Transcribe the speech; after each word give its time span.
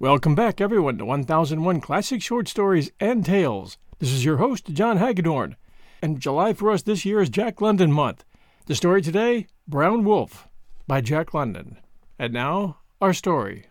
Welcome 0.00 0.36
back, 0.36 0.60
everyone, 0.60 0.96
to 0.98 1.04
1001 1.04 1.80
Classic 1.80 2.22
Short 2.22 2.46
Stories 2.46 2.92
and 3.00 3.24
Tales. 3.24 3.78
This 3.98 4.12
is 4.12 4.24
your 4.24 4.36
host, 4.36 4.66
John 4.66 4.98
Hagedorn, 4.98 5.56
and 6.00 6.20
July 6.20 6.52
for 6.52 6.70
us 6.70 6.82
this 6.82 7.04
year 7.04 7.20
is 7.20 7.28
Jack 7.28 7.60
London 7.60 7.90
month. 7.90 8.24
The 8.66 8.76
story 8.76 9.02
today, 9.02 9.48
Brown 9.66 10.04
Wolf, 10.04 10.46
by 10.86 11.00
Jack 11.00 11.34
London. 11.34 11.78
And 12.16 12.32
now, 12.32 12.76
our 13.00 13.12
story. 13.12 13.66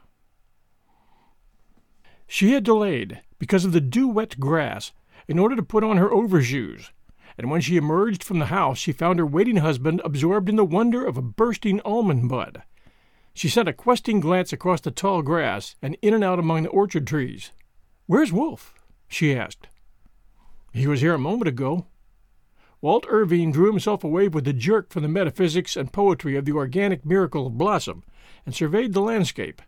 She 2.28 2.52
had 2.52 2.66
delayed, 2.66 3.22
because 3.40 3.64
of 3.64 3.72
the 3.72 3.80
dew-wet 3.80 4.38
grass, 4.38 4.92
in 5.30 5.40
order 5.40 5.56
to 5.56 5.64
put 5.64 5.86
on 5.86 5.96
her 5.96 6.12
overshoes, 6.12 6.92
and 7.38 7.50
when 7.50 7.62
she 7.62 7.78
emerged 7.78 8.22
from 8.22 8.40
the 8.40 8.48
house 8.48 8.80
she 8.80 8.92
found 8.92 9.20
her 9.20 9.26
waiting 9.26 9.58
husband 9.58 10.02
absorbed 10.04 10.50
in 10.50 10.58
the 10.58 10.66
wonder 10.66 11.06
of 11.06 11.16
a 11.16 11.22
bursting 11.22 11.80
almond 11.86 12.28
bud. 12.28 12.64
She 13.38 13.50
sent 13.50 13.70
a 13.70 13.74
questing 13.74 14.20
glance 14.20 14.52
across 14.52 14.82
the 14.82 14.90
tall 14.90 15.22
grass 15.22 15.76
and 15.80 15.96
in 16.02 16.16
and 16.16 16.24
out 16.24 16.40
among 16.40 16.64
the 16.64 16.70
orchard 16.70 17.06
trees. 17.06 17.52
Where's 18.08 18.34
Wolf? 18.34 18.74
she 19.08 19.36
asked. 19.36 19.68
He 20.74 20.88
was 20.88 21.02
here 21.02 21.14
a 21.14 21.20
moment 21.20 21.48
ago. 21.48 21.86
Walt 22.82 23.06
Irvine 23.08 23.52
drew 23.52 23.70
himself 23.70 24.04
away 24.04 24.28
with 24.28 24.48
a 24.48 24.54
jerk 24.54 24.92
from 24.92 25.04
the 25.04 25.08
metaphysics 25.08 25.78
and 25.78 25.94
poetry 25.94 26.36
of 26.36 26.46
the 26.46 26.54
organic 26.54 27.06
miracle 27.06 27.46
of 27.46 27.60
blossom 27.60 28.04
and 28.44 28.56
surveyed 28.56 28.94
the 28.94 29.02
landscape. 29.02 29.62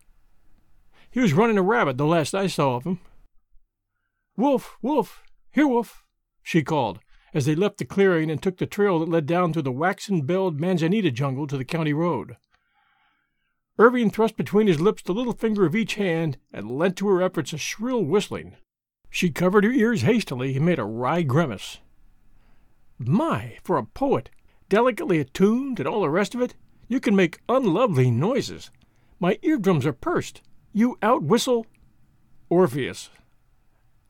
He 1.08 1.20
was 1.20 1.32
running 1.32 1.56
a 1.56 1.62
rabbit 1.62 1.96
the 1.96 2.06
last 2.06 2.34
I 2.34 2.48
saw 2.48 2.74
of 2.74 2.82
him. 2.82 2.98
Wolf, 4.36 4.78
Wolf, 4.82 5.22
here, 5.52 5.68
Wolf, 5.68 6.02
she 6.42 6.64
called 6.64 6.98
as 7.32 7.46
they 7.46 7.54
left 7.54 7.78
the 7.78 7.84
clearing 7.84 8.32
and 8.32 8.42
took 8.42 8.56
the 8.56 8.66
trail 8.66 8.98
that 8.98 9.08
led 9.08 9.26
down 9.26 9.52
through 9.52 9.62
the 9.62 9.70
waxen 9.70 10.22
belled 10.22 10.58
manzanita 10.58 11.12
jungle 11.12 11.46
to 11.46 11.56
the 11.56 11.64
county 11.64 11.92
road. 11.92 12.36
Irvine 13.80 14.10
thrust 14.10 14.36
between 14.36 14.66
his 14.66 14.78
lips 14.78 15.02
the 15.02 15.14
little 15.14 15.32
finger 15.32 15.64
of 15.64 15.74
each 15.74 15.94
hand 15.94 16.36
and 16.52 16.70
lent 16.70 16.96
to 16.98 17.08
her 17.08 17.22
efforts 17.22 17.54
a 17.54 17.56
shrill 17.56 18.04
whistling. 18.04 18.56
She 19.08 19.30
covered 19.30 19.64
her 19.64 19.72
ears 19.72 20.02
hastily 20.02 20.54
and 20.54 20.66
made 20.66 20.78
a 20.78 20.84
wry 20.84 21.22
grimace. 21.22 21.78
My, 22.98 23.56
for 23.64 23.78
a 23.78 23.86
poet, 23.86 24.28
delicately 24.68 25.18
attuned 25.18 25.80
and 25.80 25.88
all 25.88 26.02
the 26.02 26.10
rest 26.10 26.34
of 26.34 26.42
it, 26.42 26.54
you 26.88 27.00
can 27.00 27.16
make 27.16 27.40
unlovely 27.48 28.10
noises. 28.10 28.70
My 29.18 29.38
eardrums 29.40 29.86
are 29.86 29.94
pursed. 29.94 30.42
You 30.74 30.98
out 31.00 31.22
whistle 31.22 31.64
Orpheus. 32.50 33.08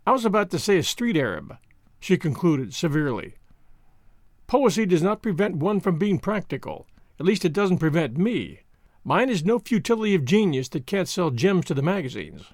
I 0.04 0.10
was 0.10 0.24
about 0.24 0.50
to 0.50 0.58
say 0.58 0.78
a 0.78 0.82
street 0.82 1.16
Arab, 1.16 1.56
she 2.00 2.16
concluded 2.16 2.74
severely. 2.74 3.34
Poesy 4.48 4.84
does 4.84 5.02
not 5.02 5.22
prevent 5.22 5.58
one 5.58 5.78
from 5.78 5.96
being 5.96 6.18
practical. 6.18 6.88
At 7.20 7.26
least 7.26 7.44
it 7.44 7.52
doesn't 7.52 7.78
prevent 7.78 8.18
me. 8.18 8.62
Mine 9.02 9.30
is 9.30 9.44
no 9.44 9.58
futility 9.58 10.14
of 10.14 10.24
genius 10.24 10.68
that 10.68 10.86
can't 10.86 11.08
sell 11.08 11.30
gems 11.30 11.64
to 11.66 11.74
the 11.74 11.82
magazines. 11.82 12.44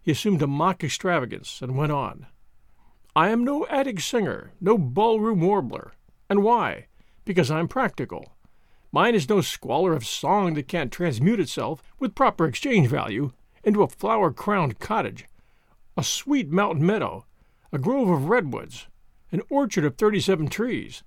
He 0.00 0.12
assumed 0.12 0.40
a 0.40 0.46
mock 0.46 0.84
extravagance 0.84 1.60
and 1.60 1.76
went 1.76 1.92
on. 1.92 2.26
I 3.16 3.30
am 3.30 3.44
no 3.44 3.66
attic 3.66 4.00
singer, 4.00 4.52
no 4.60 4.78
ballroom 4.78 5.40
warbler. 5.40 5.92
And 6.30 6.44
why? 6.44 6.86
Because 7.24 7.50
I'm 7.50 7.66
practical. 7.66 8.32
Mine 8.92 9.14
is 9.14 9.28
no 9.28 9.40
squalor 9.40 9.92
of 9.92 10.06
song 10.06 10.54
that 10.54 10.68
can't 10.68 10.92
transmute 10.92 11.40
itself, 11.40 11.82
with 11.98 12.14
proper 12.14 12.46
exchange 12.46 12.88
value, 12.88 13.32
into 13.64 13.82
a 13.82 13.88
flower 13.88 14.32
crowned 14.32 14.78
cottage, 14.78 15.26
a 15.96 16.02
sweet 16.04 16.48
mountain 16.48 16.86
meadow, 16.86 17.26
a 17.72 17.78
grove 17.78 18.08
of 18.08 18.28
redwoods, 18.28 18.86
an 19.32 19.42
orchard 19.50 19.84
of 19.84 19.96
thirty 19.96 20.20
seven 20.20 20.48
trees, 20.48 21.02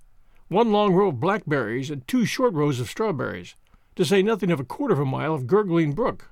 one 0.48 0.70
long 0.70 0.92
row 0.92 1.08
of 1.08 1.18
blackberries 1.18 1.90
and 1.90 2.06
two 2.06 2.24
short 2.24 2.52
rows 2.52 2.78
of 2.78 2.88
strawberries, 2.88 3.56
to 3.96 4.04
say 4.04 4.22
nothing 4.22 4.50
of 4.50 4.60
a 4.60 4.64
quarter 4.64 4.94
of 4.94 5.00
a 5.00 5.04
mile 5.04 5.34
of 5.34 5.46
gurgling 5.46 5.92
brook. 5.92 6.30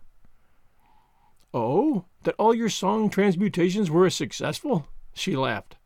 Oh, 1.53 2.04
that 2.22 2.37
all 2.38 2.54
your 2.54 2.69
song 2.69 3.10
transmutations 3.10 3.91
were 3.91 4.06
as 4.06 4.15
successful? 4.15 4.87
She 5.15 5.37
laughed. 5.37 5.76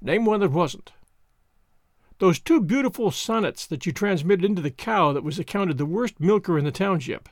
Name 0.00 0.24
one 0.24 0.40
that 0.40 0.50
wasn't. 0.50 0.92
Those 2.18 2.38
two 2.38 2.60
beautiful 2.60 3.10
sonnets 3.10 3.66
that 3.66 3.86
you 3.86 3.92
transmitted 3.92 4.44
into 4.44 4.62
the 4.62 4.70
cow 4.70 5.12
that 5.12 5.24
was 5.24 5.38
accounted 5.38 5.78
the 5.78 5.86
worst 5.86 6.20
milker 6.20 6.58
in 6.58 6.64
the 6.64 6.72
township. 6.72 7.28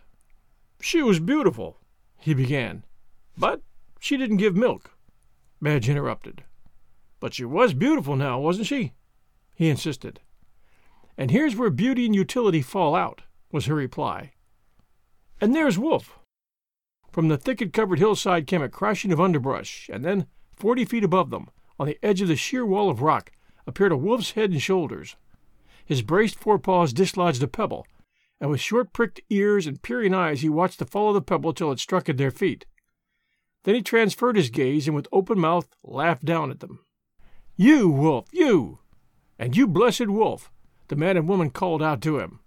She 0.80 1.02
was 1.02 1.18
beautiful, 1.18 1.78
he 2.18 2.34
began. 2.34 2.84
But 3.36 3.62
she 3.98 4.16
didn't 4.16 4.36
give 4.36 4.56
milk, 4.56 4.92
Madge 5.60 5.88
interrupted. 5.88 6.44
But 7.18 7.34
she 7.34 7.44
was 7.44 7.74
beautiful 7.74 8.16
now, 8.16 8.38
wasn't 8.38 8.66
she? 8.66 8.92
He 9.54 9.68
insisted. 9.68 10.20
And 11.18 11.30
here's 11.30 11.56
where 11.56 11.70
beauty 11.70 12.06
and 12.06 12.14
utility 12.14 12.62
fall 12.62 12.94
out 12.94 13.22
was 13.56 13.64
her 13.64 13.74
reply. 13.74 14.32
And 15.40 15.54
there's 15.54 15.78
Wolf. 15.78 16.18
From 17.10 17.28
the 17.28 17.38
thicket 17.38 17.72
covered 17.72 17.98
hillside 17.98 18.46
came 18.46 18.60
a 18.60 18.68
crashing 18.68 19.12
of 19.12 19.20
underbrush, 19.20 19.88
and 19.90 20.04
then, 20.04 20.26
forty 20.54 20.84
feet 20.84 21.02
above 21.02 21.30
them, 21.30 21.48
on 21.80 21.86
the 21.86 21.98
edge 22.02 22.20
of 22.20 22.28
the 22.28 22.36
sheer 22.36 22.66
wall 22.66 22.90
of 22.90 23.00
rock, 23.00 23.32
appeared 23.66 23.92
a 23.92 23.96
wolf's 23.96 24.32
head 24.32 24.50
and 24.50 24.60
shoulders. 24.60 25.16
His 25.86 26.02
braced 26.02 26.38
forepaws 26.38 26.92
dislodged 26.92 27.42
a 27.42 27.48
pebble, 27.48 27.86
and 28.42 28.50
with 28.50 28.60
short 28.60 28.92
pricked 28.92 29.22
ears 29.30 29.66
and 29.66 29.80
peering 29.80 30.12
eyes 30.12 30.42
he 30.42 30.50
watched 30.50 30.78
the 30.78 30.84
fall 30.84 31.08
of 31.08 31.14
the 31.14 31.22
pebble 31.22 31.54
till 31.54 31.72
it 31.72 31.78
struck 31.78 32.10
at 32.10 32.18
their 32.18 32.30
feet. 32.30 32.66
Then 33.62 33.74
he 33.74 33.80
transferred 33.80 34.36
his 34.36 34.50
gaze 34.50 34.86
and 34.86 34.94
with 34.94 35.08
open 35.10 35.38
mouth 35.38 35.74
laughed 35.82 36.26
down 36.26 36.50
at 36.50 36.60
them. 36.60 36.80
You, 37.56 37.88
Wolf, 37.88 38.26
you! 38.34 38.80
And 39.38 39.56
you, 39.56 39.66
blessed 39.66 40.08
Wolf! 40.08 40.50
the 40.88 40.96
man 40.96 41.16
and 41.16 41.26
woman 41.26 41.48
called 41.48 41.82
out 41.82 42.02
to 42.02 42.18
him. 42.18 42.40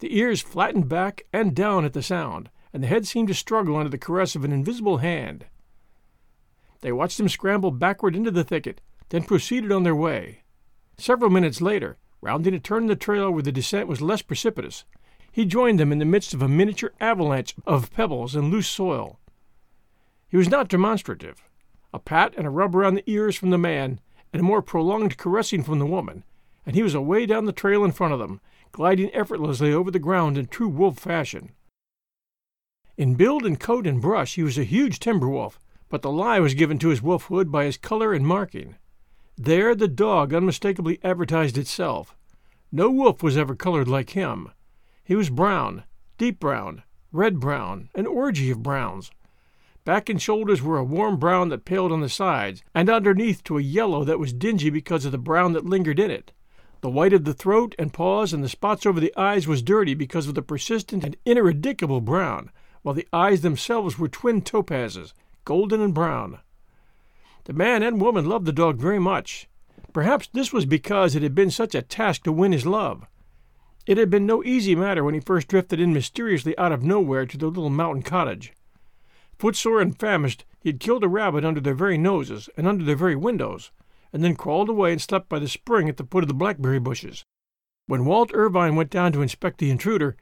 The 0.00 0.16
ears 0.16 0.40
flattened 0.40 0.88
back 0.88 1.24
and 1.32 1.54
down 1.54 1.84
at 1.84 1.92
the 1.92 2.02
sound, 2.02 2.50
and 2.72 2.82
the 2.82 2.86
head 2.86 3.06
seemed 3.06 3.28
to 3.28 3.34
struggle 3.34 3.76
under 3.76 3.88
the 3.88 3.98
caress 3.98 4.36
of 4.36 4.44
an 4.44 4.52
invisible 4.52 4.98
hand. 4.98 5.46
They 6.80 6.92
watched 6.92 7.18
him 7.18 7.28
scramble 7.28 7.72
backward 7.72 8.14
into 8.14 8.30
the 8.30 8.44
thicket, 8.44 8.80
then 9.08 9.24
proceeded 9.24 9.72
on 9.72 9.82
their 9.82 9.96
way. 9.96 10.42
Several 10.96 11.30
minutes 11.30 11.60
later, 11.60 11.96
rounding 12.20 12.54
a 12.54 12.60
turn 12.60 12.84
in 12.84 12.88
the 12.88 12.96
trail 12.96 13.30
where 13.30 13.42
the 13.42 13.50
descent 13.50 13.88
was 13.88 14.00
less 14.00 14.22
precipitous, 14.22 14.84
he 15.32 15.44
joined 15.44 15.78
them 15.78 15.92
in 15.92 15.98
the 15.98 16.04
midst 16.04 16.34
of 16.34 16.42
a 16.42 16.48
miniature 16.48 16.92
avalanche 17.00 17.54
of 17.66 17.92
pebbles 17.92 18.34
and 18.34 18.50
loose 18.50 18.68
soil. 18.68 19.18
He 20.28 20.36
was 20.36 20.48
not 20.48 20.68
demonstrative. 20.68 21.42
A 21.92 21.98
pat 21.98 22.34
and 22.36 22.46
a 22.46 22.50
rub 22.50 22.74
around 22.74 22.94
the 22.94 23.10
ears 23.10 23.36
from 23.36 23.50
the 23.50 23.58
man, 23.58 24.00
and 24.32 24.40
a 24.40 24.44
more 24.44 24.62
prolonged 24.62 25.16
caressing 25.16 25.62
from 25.62 25.78
the 25.78 25.86
woman, 25.86 26.24
and 26.66 26.76
he 26.76 26.82
was 26.82 26.94
away 26.94 27.24
down 27.24 27.46
the 27.46 27.52
trail 27.52 27.84
in 27.84 27.92
front 27.92 28.12
of 28.12 28.18
them, 28.18 28.40
gliding 28.72 29.14
effortlessly 29.14 29.72
over 29.72 29.90
the 29.90 29.98
ground 29.98 30.38
in 30.38 30.46
true 30.46 30.68
wolf 30.68 30.98
fashion. 30.98 31.50
In 32.96 33.14
build 33.14 33.46
and 33.46 33.60
coat 33.60 33.86
and 33.86 34.02
brush 34.02 34.34
he 34.34 34.42
was 34.42 34.58
a 34.58 34.64
huge 34.64 34.98
timber 34.98 35.28
wolf, 35.28 35.60
but 35.88 36.02
the 36.02 36.10
lie 36.10 36.40
was 36.40 36.54
given 36.54 36.78
to 36.80 36.88
his 36.88 37.02
wolfhood 37.02 37.50
by 37.50 37.64
his 37.64 37.76
color 37.76 38.12
and 38.12 38.26
marking. 38.26 38.76
There 39.36 39.74
the 39.74 39.88
dog 39.88 40.34
unmistakably 40.34 40.98
advertised 41.04 41.56
itself. 41.56 42.16
No 42.72 42.90
wolf 42.90 43.22
was 43.22 43.36
ever 43.36 43.54
colored 43.54 43.88
like 43.88 44.10
him. 44.10 44.50
He 45.04 45.14
was 45.14 45.30
brown, 45.30 45.84
deep 46.18 46.40
brown, 46.40 46.82
red 47.12 47.40
brown, 47.40 47.88
an 47.94 48.06
orgy 48.06 48.50
of 48.50 48.62
browns. 48.62 49.10
Back 49.84 50.10
and 50.10 50.20
shoulders 50.20 50.60
were 50.60 50.76
a 50.76 50.84
warm 50.84 51.16
brown 51.16 51.48
that 51.48 51.64
paled 51.64 51.92
on 51.92 52.02
the 52.02 52.10
sides, 52.10 52.62
and 52.74 52.90
underneath 52.90 53.42
to 53.44 53.56
a 53.56 53.62
yellow 53.62 54.04
that 54.04 54.18
was 54.18 54.34
dingy 54.34 54.68
because 54.68 55.06
of 55.06 55.12
the 55.12 55.18
brown 55.18 55.54
that 55.54 55.64
lingered 55.64 55.98
in 55.98 56.10
it. 56.10 56.32
The 56.80 56.90
white 56.90 57.12
of 57.12 57.24
the 57.24 57.34
throat 57.34 57.74
and 57.76 57.92
paws 57.92 58.32
and 58.32 58.44
the 58.44 58.48
spots 58.48 58.86
over 58.86 59.00
the 59.00 59.16
eyes 59.16 59.48
was 59.48 59.62
dirty 59.62 59.94
because 59.94 60.28
of 60.28 60.34
the 60.34 60.42
persistent 60.42 61.02
and 61.02 61.16
ineradicable 61.24 62.00
brown, 62.00 62.50
while 62.82 62.94
the 62.94 63.08
eyes 63.12 63.40
themselves 63.40 63.98
were 63.98 64.08
twin 64.08 64.42
topazes, 64.42 65.12
golden 65.44 65.80
and 65.80 65.92
brown. 65.92 66.38
The 67.44 67.52
man 67.52 67.82
and 67.82 68.00
woman 68.00 68.26
loved 68.26 68.46
the 68.46 68.52
dog 68.52 68.76
very 68.78 69.00
much. 69.00 69.48
Perhaps 69.92 70.28
this 70.32 70.52
was 70.52 70.66
because 70.66 71.16
it 71.16 71.22
had 71.22 71.34
been 71.34 71.50
such 71.50 71.74
a 71.74 71.82
task 71.82 72.22
to 72.24 72.32
win 72.32 72.52
his 72.52 72.66
love. 72.66 73.06
It 73.86 73.96
had 73.98 74.10
been 74.10 74.26
no 74.26 74.44
easy 74.44 74.76
matter 74.76 75.02
when 75.02 75.14
he 75.14 75.20
first 75.20 75.48
drifted 75.48 75.80
in 75.80 75.92
mysteriously 75.92 76.56
out 76.58 76.72
of 76.72 76.84
nowhere 76.84 77.26
to 77.26 77.36
the 77.36 77.46
little 77.46 77.70
mountain 77.70 78.02
cottage. 78.02 78.52
Footsore 79.38 79.80
and 79.80 79.98
famished, 79.98 80.44
he 80.60 80.68
had 80.68 80.78
killed 80.78 81.02
a 81.02 81.08
rabbit 81.08 81.44
under 81.44 81.60
their 81.60 81.74
very 81.74 81.98
noses 81.98 82.48
and 82.56 82.68
under 82.68 82.84
their 82.84 82.94
very 82.94 83.16
windows, 83.16 83.72
and 84.12 84.24
then 84.24 84.36
crawled 84.36 84.68
away 84.68 84.92
and 84.92 85.00
slept 85.00 85.28
by 85.28 85.38
the 85.38 85.48
spring 85.48 85.88
at 85.88 85.96
the 85.96 86.06
foot 86.06 86.24
of 86.24 86.28
the 86.28 86.34
blackberry 86.34 86.78
bushes. 86.78 87.24
When 87.86 88.04
Walt 88.04 88.30
Irvine 88.34 88.76
went 88.76 88.90
down 88.90 89.12
to 89.12 89.22
inspect 89.22 89.58
the 89.58 89.70
intruder, 89.70 90.16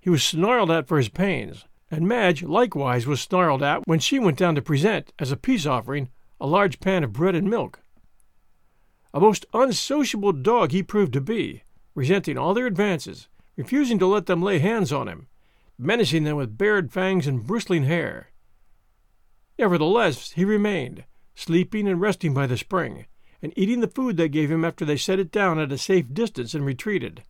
he 0.00 0.10
was 0.10 0.24
snarled 0.24 0.70
at 0.70 0.88
for 0.88 0.98
his 0.98 1.08
pains, 1.08 1.64
and 1.90 2.08
Madge 2.08 2.42
likewise 2.42 3.06
was 3.06 3.20
snarled 3.20 3.62
at 3.62 3.86
when 3.86 3.98
she 3.98 4.18
went 4.18 4.38
down 4.38 4.54
to 4.54 4.62
present, 4.62 5.12
as 5.18 5.30
a 5.30 5.36
peace 5.36 5.66
offering, 5.66 6.08
a 6.40 6.46
large 6.46 6.80
pan 6.80 7.04
of 7.04 7.12
bread 7.12 7.34
and 7.34 7.48
milk. 7.48 7.80
A 9.14 9.20
most 9.20 9.46
unsociable 9.52 10.32
dog 10.32 10.72
he 10.72 10.82
proved 10.82 11.12
to 11.12 11.20
be, 11.20 11.62
resenting 11.94 12.38
all 12.38 12.54
their 12.54 12.66
advances, 12.66 13.28
refusing 13.56 13.98
to 13.98 14.06
let 14.06 14.26
them 14.26 14.42
lay 14.42 14.58
hands 14.58 14.92
on 14.92 15.06
him, 15.06 15.28
menacing 15.78 16.24
them 16.24 16.36
with 16.36 16.56
bared 16.56 16.90
fangs 16.90 17.26
and 17.26 17.46
bristling 17.46 17.84
hair. 17.84 18.28
Nevertheless, 19.58 20.32
he 20.32 20.44
remained, 20.44 21.04
sleeping 21.34 21.86
and 21.86 22.00
resting 22.00 22.32
by 22.32 22.46
the 22.46 22.56
spring, 22.56 23.06
and 23.42 23.52
eating 23.56 23.80
the 23.80 23.88
food 23.88 24.16
they 24.16 24.28
gave 24.28 24.50
him 24.50 24.64
after 24.64 24.84
they 24.84 24.96
set 24.96 25.18
it 25.18 25.32
down 25.32 25.58
at 25.58 25.72
a 25.72 25.78
safe 25.78 26.06
distance 26.14 26.54
and 26.54 26.64
retreated. 26.64 27.22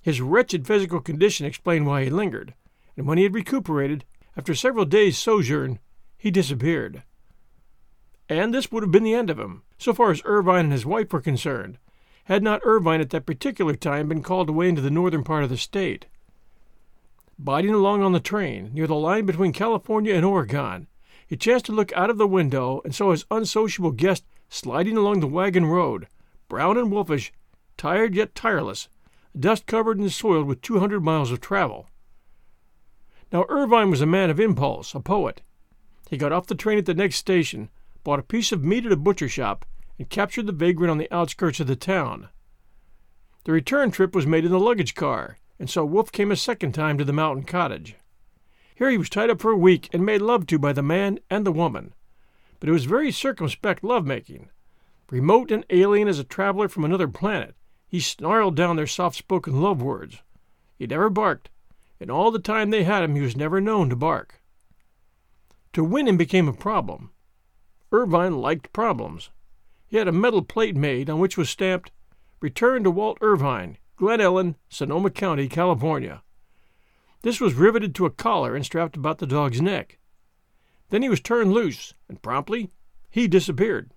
His 0.00 0.20
wretched 0.20 0.66
physical 0.66 1.00
condition 1.00 1.44
explained 1.44 1.86
why 1.86 2.04
he 2.04 2.10
lingered, 2.10 2.54
and 2.96 3.06
when 3.06 3.18
he 3.18 3.24
had 3.24 3.34
recuperated, 3.34 4.04
after 4.36 4.54
several 4.54 4.84
days' 4.84 5.18
sojourn, 5.18 5.78
he 6.16 6.30
disappeared. 6.30 7.02
And 8.28 8.54
this 8.54 8.70
would 8.70 8.82
have 8.82 8.92
been 8.92 9.02
the 9.02 9.14
end 9.14 9.28
of 9.28 9.38
him, 9.38 9.62
so 9.76 9.92
far 9.92 10.10
as 10.10 10.22
Irvine 10.24 10.66
and 10.66 10.72
his 10.72 10.86
wife 10.86 11.12
were 11.12 11.20
concerned, 11.20 11.78
had 12.24 12.42
not 12.42 12.62
Irvine 12.64 13.00
at 13.00 13.10
that 13.10 13.26
particular 13.26 13.74
time 13.74 14.08
been 14.08 14.22
called 14.22 14.48
away 14.48 14.68
into 14.68 14.80
the 14.80 14.90
northern 14.90 15.24
part 15.24 15.44
of 15.44 15.50
the 15.50 15.56
state. 15.56 16.06
Biding 17.38 17.74
along 17.74 18.02
on 18.02 18.12
the 18.12 18.20
train, 18.20 18.70
near 18.72 18.86
the 18.86 18.94
line 18.94 19.26
between 19.26 19.52
California 19.52 20.14
and 20.14 20.24
Oregon, 20.24 20.86
he 21.26 21.36
chanced 21.36 21.66
to 21.66 21.72
look 21.72 21.92
out 21.94 22.10
of 22.10 22.18
the 22.18 22.26
window 22.26 22.80
and 22.84 22.94
saw 22.94 23.10
his 23.10 23.26
unsociable 23.30 23.90
guest 23.90 24.24
sliding 24.52 24.98
along 24.98 25.18
the 25.20 25.26
wagon 25.26 25.64
road, 25.64 26.06
brown 26.46 26.76
and 26.76 26.92
wolfish, 26.92 27.32
tired 27.78 28.14
yet 28.14 28.34
tireless, 28.34 28.86
dust 29.38 29.66
covered 29.66 29.98
and 29.98 30.12
soiled 30.12 30.46
with 30.46 30.60
two 30.60 30.78
hundred 30.78 31.02
miles 31.02 31.32
of 31.32 31.40
travel. 31.40 31.88
Now 33.32 33.46
Irvine 33.48 33.90
was 33.90 34.02
a 34.02 34.06
man 34.06 34.28
of 34.28 34.38
impulse, 34.38 34.94
a 34.94 35.00
poet. 35.00 35.40
He 36.10 36.18
got 36.18 36.32
off 36.32 36.48
the 36.48 36.54
train 36.54 36.76
at 36.76 36.84
the 36.84 36.92
next 36.92 37.16
station, 37.16 37.70
bought 38.04 38.18
a 38.18 38.22
piece 38.22 38.52
of 38.52 38.62
meat 38.62 38.84
at 38.84 38.92
a 38.92 38.96
butcher 38.96 39.28
shop, 39.28 39.64
and 39.98 40.10
captured 40.10 40.46
the 40.46 40.52
vagrant 40.52 40.90
on 40.90 40.98
the 40.98 41.10
outskirts 41.10 41.58
of 41.58 41.66
the 41.66 41.74
town. 41.74 42.28
The 43.44 43.52
return 43.52 43.90
trip 43.90 44.14
was 44.14 44.26
made 44.26 44.44
in 44.44 44.50
the 44.50 44.60
luggage 44.60 44.94
car, 44.94 45.38
and 45.58 45.70
so 45.70 45.82
Wolf 45.82 46.12
came 46.12 46.30
a 46.30 46.36
second 46.36 46.72
time 46.72 46.98
to 46.98 47.04
the 47.06 47.12
mountain 47.14 47.44
cottage. 47.44 47.96
Here 48.74 48.90
he 48.90 48.98
was 48.98 49.08
tied 49.08 49.30
up 49.30 49.40
for 49.40 49.50
a 49.50 49.56
week 49.56 49.88
and 49.94 50.04
made 50.04 50.20
love 50.20 50.46
to 50.48 50.58
by 50.58 50.74
the 50.74 50.82
man 50.82 51.20
and 51.30 51.46
the 51.46 51.52
woman. 51.52 51.94
But 52.62 52.68
it 52.68 52.72
was 52.74 52.84
very 52.84 53.10
circumspect 53.10 53.82
love 53.82 54.06
making. 54.06 54.48
Remote 55.10 55.50
and 55.50 55.66
alien 55.68 56.06
as 56.06 56.20
a 56.20 56.24
traveler 56.24 56.68
from 56.68 56.84
another 56.84 57.08
planet, 57.08 57.56
he 57.88 57.98
snarled 57.98 58.54
down 58.54 58.76
their 58.76 58.86
soft 58.86 59.16
spoken 59.16 59.60
love 59.60 59.82
words. 59.82 60.22
He 60.78 60.86
never 60.86 61.10
barked, 61.10 61.50
and 61.98 62.08
all 62.08 62.30
the 62.30 62.38
time 62.38 62.70
they 62.70 62.84
had 62.84 63.02
him 63.02 63.16
he 63.16 63.20
was 63.20 63.36
never 63.36 63.60
known 63.60 63.90
to 63.90 63.96
bark. 63.96 64.40
To 65.72 65.82
win 65.82 66.06
him 66.06 66.16
became 66.16 66.46
a 66.46 66.52
problem. 66.52 67.10
Irvine 67.90 68.36
liked 68.40 68.72
problems. 68.72 69.30
He 69.88 69.96
had 69.96 70.06
a 70.06 70.12
metal 70.12 70.42
plate 70.42 70.76
made 70.76 71.10
on 71.10 71.18
which 71.18 71.36
was 71.36 71.50
stamped, 71.50 71.90
Return 72.38 72.84
to 72.84 72.92
Walt 72.92 73.18
Irvine, 73.20 73.76
Glen 73.96 74.20
Ellen, 74.20 74.54
Sonoma 74.68 75.10
County, 75.10 75.48
California. 75.48 76.22
This 77.22 77.40
was 77.40 77.54
riveted 77.54 77.92
to 77.96 78.06
a 78.06 78.10
collar 78.10 78.54
and 78.54 78.64
strapped 78.64 78.96
about 78.96 79.18
the 79.18 79.26
dog's 79.26 79.60
neck. 79.60 79.98
Then 80.92 81.00
he 81.00 81.08
was 81.08 81.20
turned 81.22 81.54
loose, 81.54 81.94
and 82.06 82.20
promptly 82.20 82.68
he 83.08 83.26
disappeared. 83.26 83.92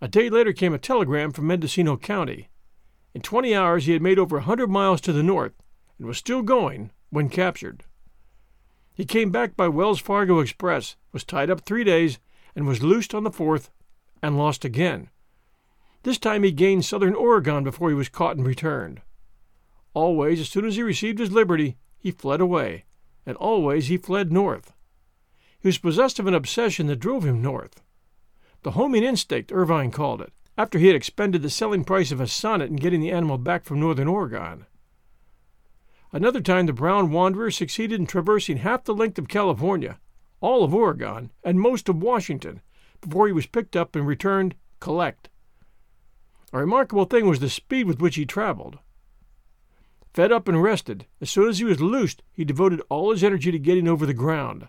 A 0.00 0.06
day 0.06 0.30
later 0.30 0.52
came 0.52 0.72
a 0.72 0.78
telegram 0.78 1.32
from 1.32 1.48
Mendocino 1.48 1.96
County. 1.96 2.48
In 3.12 3.22
twenty 3.22 3.56
hours 3.56 3.86
he 3.86 3.92
had 3.92 4.02
made 4.02 4.20
over 4.20 4.36
a 4.36 4.42
hundred 4.42 4.70
miles 4.70 5.00
to 5.00 5.12
the 5.12 5.24
north, 5.24 5.60
and 5.98 6.06
was 6.06 6.18
still 6.18 6.42
going 6.42 6.92
when 7.10 7.28
captured. 7.28 7.82
He 8.94 9.04
came 9.04 9.32
back 9.32 9.56
by 9.56 9.66
Wells 9.66 9.98
Fargo 9.98 10.38
Express, 10.38 10.94
was 11.10 11.24
tied 11.24 11.50
up 11.50 11.62
three 11.62 11.82
days, 11.82 12.20
and 12.54 12.68
was 12.68 12.84
loosed 12.84 13.16
on 13.16 13.24
the 13.24 13.32
fourth, 13.32 13.72
and 14.22 14.38
lost 14.38 14.64
again. 14.64 15.10
This 16.04 16.18
time 16.18 16.44
he 16.44 16.52
gained 16.52 16.84
southern 16.84 17.16
Oregon 17.16 17.64
before 17.64 17.88
he 17.88 17.96
was 17.96 18.08
caught 18.08 18.36
and 18.36 18.46
returned. 18.46 19.02
Always, 19.92 20.38
as 20.38 20.48
soon 20.48 20.66
as 20.66 20.76
he 20.76 20.84
received 20.84 21.18
his 21.18 21.32
liberty, 21.32 21.78
he 21.98 22.12
fled 22.12 22.40
away, 22.40 22.84
and 23.26 23.36
always 23.38 23.88
he 23.88 23.96
fled 23.96 24.30
north. 24.30 24.72
He 25.62 25.68
was 25.68 25.78
possessed 25.78 26.18
of 26.18 26.26
an 26.26 26.34
obsession 26.34 26.88
that 26.88 26.96
drove 26.96 27.24
him 27.24 27.40
north. 27.40 27.80
The 28.62 28.72
homing 28.72 29.04
instinct, 29.04 29.52
Irvine 29.52 29.92
called 29.92 30.20
it, 30.20 30.32
after 30.58 30.76
he 30.76 30.88
had 30.88 30.96
expended 30.96 31.42
the 31.42 31.50
selling 31.50 31.84
price 31.84 32.10
of 32.10 32.20
a 32.20 32.26
sonnet 32.26 32.68
in 32.68 32.76
getting 32.76 33.00
the 33.00 33.12
animal 33.12 33.38
back 33.38 33.64
from 33.64 33.78
northern 33.78 34.08
Oregon. 34.08 34.66
Another 36.10 36.40
time 36.40 36.66
the 36.66 36.72
brown 36.72 37.12
wanderer 37.12 37.52
succeeded 37.52 38.00
in 38.00 38.06
traversing 38.06 38.56
half 38.56 38.82
the 38.82 38.92
length 38.92 39.20
of 39.20 39.28
California, 39.28 40.00
all 40.40 40.64
of 40.64 40.74
Oregon, 40.74 41.30
and 41.44 41.60
most 41.60 41.88
of 41.88 42.02
Washington, 42.02 42.60
before 43.00 43.28
he 43.28 43.32
was 43.32 43.46
picked 43.46 43.76
up 43.76 43.94
and 43.94 44.04
returned 44.04 44.56
collect. 44.80 45.28
A 46.52 46.58
remarkable 46.58 47.04
thing 47.04 47.28
was 47.28 47.38
the 47.38 47.48
speed 47.48 47.86
with 47.86 48.00
which 48.00 48.16
he 48.16 48.26
traveled. 48.26 48.80
Fed 50.12 50.32
up 50.32 50.48
and 50.48 50.60
rested, 50.60 51.06
as 51.20 51.30
soon 51.30 51.48
as 51.48 51.60
he 51.60 51.64
was 51.64 51.80
loosed, 51.80 52.20
he 52.32 52.44
devoted 52.44 52.82
all 52.88 53.12
his 53.12 53.22
energy 53.22 53.52
to 53.52 53.60
getting 53.60 53.86
over 53.86 54.04
the 54.04 54.12
ground. 54.12 54.66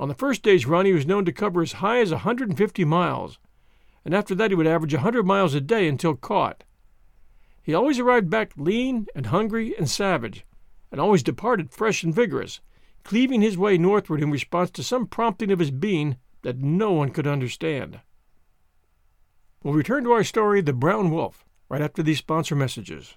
On 0.00 0.08
the 0.08 0.14
first 0.14 0.42
day's 0.42 0.66
run, 0.66 0.86
he 0.86 0.92
was 0.92 1.06
known 1.06 1.24
to 1.24 1.32
cover 1.32 1.62
as 1.62 1.72
high 1.72 2.00
as 2.00 2.10
a 2.10 2.16
150 2.16 2.84
miles, 2.84 3.38
and 4.04 4.12
after 4.14 4.34
that 4.34 4.50
he 4.50 4.54
would 4.54 4.66
average 4.66 4.92
a 4.92 4.98
100 4.98 5.24
miles 5.24 5.54
a 5.54 5.60
day 5.60 5.86
until 5.86 6.14
caught. 6.14 6.64
He 7.62 7.72
always 7.72 7.98
arrived 7.98 8.28
back 8.28 8.52
lean 8.56 9.06
and 9.14 9.26
hungry 9.26 9.74
and 9.78 9.88
savage, 9.88 10.44
and 10.90 11.00
always 11.00 11.22
departed 11.22 11.70
fresh 11.70 12.02
and 12.02 12.14
vigorous, 12.14 12.60
cleaving 13.04 13.40
his 13.40 13.56
way 13.56 13.78
northward 13.78 14.22
in 14.22 14.30
response 14.30 14.70
to 14.72 14.82
some 14.82 15.06
prompting 15.06 15.50
of 15.50 15.60
his 15.60 15.70
being 15.70 16.16
that 16.42 16.58
no 16.58 16.92
one 16.92 17.10
could 17.10 17.26
understand. 17.26 18.00
We'll 19.62 19.74
return 19.74 20.04
to 20.04 20.12
our 20.12 20.24
story, 20.24 20.60
The 20.60 20.74
Brown 20.74 21.10
Wolf, 21.10 21.44
right 21.70 21.80
after 21.80 22.02
these 22.02 22.18
sponsor 22.18 22.54
messages. 22.54 23.16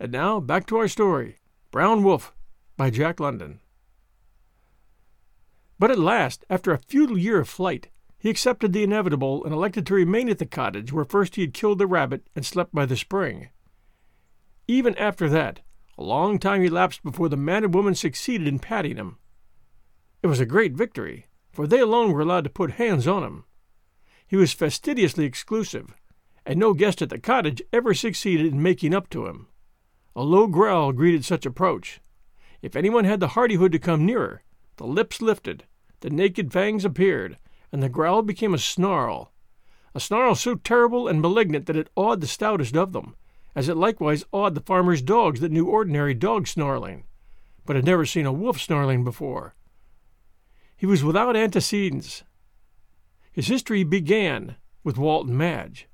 And 0.00 0.12
now, 0.12 0.40
back 0.40 0.66
to 0.68 0.78
our 0.78 0.88
story 0.88 1.36
Brown 1.70 2.02
Wolf 2.02 2.32
by 2.78 2.88
Jack 2.88 3.20
London. 3.20 3.60
But 5.78 5.90
at 5.90 5.98
last, 5.98 6.42
after 6.48 6.72
a 6.72 6.78
futile 6.78 7.18
year 7.18 7.40
of 7.40 7.48
flight, 7.50 7.88
he 8.18 8.30
accepted 8.30 8.72
the 8.72 8.82
inevitable 8.82 9.44
and 9.44 9.52
elected 9.52 9.86
to 9.86 9.94
remain 9.94 10.30
at 10.30 10.38
the 10.38 10.46
cottage 10.46 10.90
where 10.90 11.04
first 11.04 11.36
he 11.36 11.42
had 11.42 11.52
killed 11.52 11.78
the 11.78 11.86
rabbit 11.86 12.26
and 12.34 12.46
slept 12.46 12.74
by 12.74 12.86
the 12.86 12.96
spring. 12.96 13.50
Even 14.66 14.96
after 14.96 15.28
that, 15.28 15.60
a 15.98 16.02
long 16.02 16.38
time 16.38 16.62
elapsed 16.62 17.02
before 17.02 17.28
the 17.28 17.36
man 17.36 17.64
and 17.64 17.74
woman 17.74 17.94
succeeded 17.94 18.48
in 18.48 18.58
patting 18.58 18.96
him. 18.96 19.18
It 20.22 20.28
was 20.28 20.40
a 20.40 20.46
great 20.46 20.72
victory, 20.72 21.26
for 21.52 21.66
they 21.66 21.80
alone 21.80 22.12
were 22.12 22.22
allowed 22.22 22.44
to 22.44 22.50
put 22.50 22.72
hands 22.72 23.06
on 23.06 23.22
him. 23.22 23.44
He 24.26 24.36
was 24.36 24.54
fastidiously 24.54 25.26
exclusive, 25.26 25.94
and 26.46 26.58
no 26.58 26.72
guest 26.72 27.02
at 27.02 27.10
the 27.10 27.18
cottage 27.18 27.60
ever 27.70 27.92
succeeded 27.92 28.46
in 28.46 28.62
making 28.62 28.94
up 28.94 29.10
to 29.10 29.26
him. 29.26 29.48
A 30.20 30.22
low 30.22 30.48
growl 30.48 30.92
greeted 30.92 31.24
such 31.24 31.46
approach. 31.46 31.98
If 32.60 32.76
anyone 32.76 33.06
had 33.06 33.20
the 33.20 33.28
hardihood 33.28 33.72
to 33.72 33.78
come 33.78 34.04
nearer, 34.04 34.42
the 34.76 34.86
lips 34.86 35.22
lifted, 35.22 35.64
the 36.00 36.10
naked 36.10 36.52
fangs 36.52 36.84
appeared, 36.84 37.38
and 37.72 37.82
the 37.82 37.88
growl 37.88 38.20
became 38.20 38.52
a 38.52 38.58
snarl. 38.58 39.32
A 39.94 39.98
snarl 39.98 40.34
so 40.34 40.56
terrible 40.56 41.08
and 41.08 41.22
malignant 41.22 41.64
that 41.64 41.76
it 41.78 41.88
awed 41.96 42.20
the 42.20 42.26
stoutest 42.26 42.76
of 42.76 42.92
them, 42.92 43.16
as 43.54 43.70
it 43.70 43.78
likewise 43.78 44.26
awed 44.30 44.54
the 44.54 44.60
farmers' 44.60 45.00
dogs 45.00 45.40
that 45.40 45.52
knew 45.52 45.64
ordinary 45.64 46.12
dog 46.12 46.46
snarling, 46.46 47.04
but 47.64 47.74
had 47.74 47.86
never 47.86 48.04
seen 48.04 48.26
a 48.26 48.30
wolf 48.30 48.60
snarling 48.60 49.02
before. 49.02 49.54
He 50.76 50.84
was 50.84 51.02
without 51.02 51.34
antecedents. 51.34 52.24
His 53.32 53.48
history 53.48 53.84
began 53.84 54.56
with 54.84 54.98
Walton 54.98 55.34
Madge. 55.34 55.88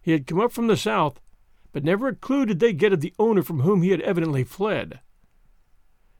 He 0.00 0.12
had 0.12 0.26
come 0.26 0.40
up 0.40 0.52
from 0.52 0.66
the 0.66 0.78
South, 0.78 1.20
but 1.76 1.84
never 1.84 2.08
a 2.08 2.14
clue 2.14 2.46
did 2.46 2.58
they 2.58 2.72
get 2.72 2.94
of 2.94 3.02
the 3.02 3.12
owner 3.18 3.42
from 3.42 3.60
whom 3.60 3.82
he 3.82 3.90
had 3.90 4.00
evidently 4.00 4.42
fled. 4.42 4.98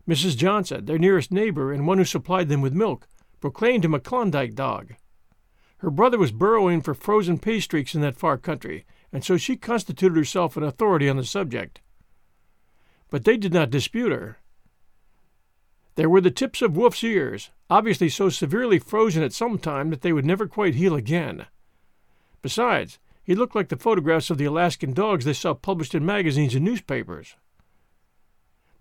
Mrs. 0.06 0.36
Johnson, 0.36 0.84
their 0.84 0.98
nearest 0.98 1.32
neighbor 1.32 1.72
and 1.72 1.86
one 1.86 1.96
who 1.96 2.04
supplied 2.04 2.50
them 2.50 2.60
with 2.60 2.74
milk, 2.74 3.08
proclaimed 3.40 3.82
him 3.82 3.94
a 3.94 3.98
Klondike 3.98 4.54
dog. 4.54 4.96
Her 5.78 5.90
brother 5.90 6.18
was 6.18 6.30
burrowing 6.30 6.82
for 6.82 6.92
frozen 6.92 7.38
pay 7.38 7.60
streaks 7.60 7.94
in 7.94 8.02
that 8.02 8.18
far 8.18 8.36
country, 8.36 8.84
and 9.10 9.24
so 9.24 9.38
she 9.38 9.56
constituted 9.56 10.14
herself 10.14 10.58
an 10.58 10.62
authority 10.62 11.08
on 11.08 11.16
the 11.16 11.24
subject. 11.24 11.80
But 13.08 13.24
they 13.24 13.38
did 13.38 13.54
not 13.54 13.70
dispute 13.70 14.12
her. 14.12 14.36
There 15.94 16.10
were 16.10 16.20
the 16.20 16.30
tips 16.30 16.60
of 16.60 16.76
Wolf's 16.76 17.02
ears, 17.02 17.48
obviously 17.70 18.10
so 18.10 18.28
severely 18.28 18.78
frozen 18.78 19.22
at 19.22 19.32
some 19.32 19.58
time 19.58 19.88
that 19.88 20.02
they 20.02 20.12
would 20.12 20.26
never 20.26 20.46
quite 20.46 20.74
heal 20.74 20.94
again. 20.94 21.46
Besides, 22.42 22.98
he 23.26 23.34
looked 23.34 23.56
like 23.56 23.70
the 23.70 23.76
photographs 23.76 24.30
of 24.30 24.38
the 24.38 24.44
Alaskan 24.44 24.92
dogs 24.92 25.24
they 25.24 25.32
saw 25.32 25.52
published 25.52 25.96
in 25.96 26.06
magazines 26.06 26.54
and 26.54 26.64
newspapers. 26.64 27.34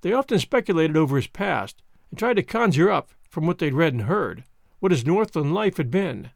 They 0.02 0.14
often 0.14 0.38
speculated 0.38 0.96
over 0.96 1.16
his 1.16 1.26
past 1.26 1.82
and 2.12 2.20
tried 2.20 2.36
to 2.36 2.44
conjure 2.44 2.92
up, 2.92 3.10
from 3.28 3.48
what 3.48 3.58
they'd 3.58 3.74
read 3.74 3.94
and 3.94 4.04
heard, 4.04 4.44
what 4.80 4.92
his 4.92 5.04
Northland 5.04 5.56
life 5.56 5.78
had 5.78 5.90
been. 5.90 6.30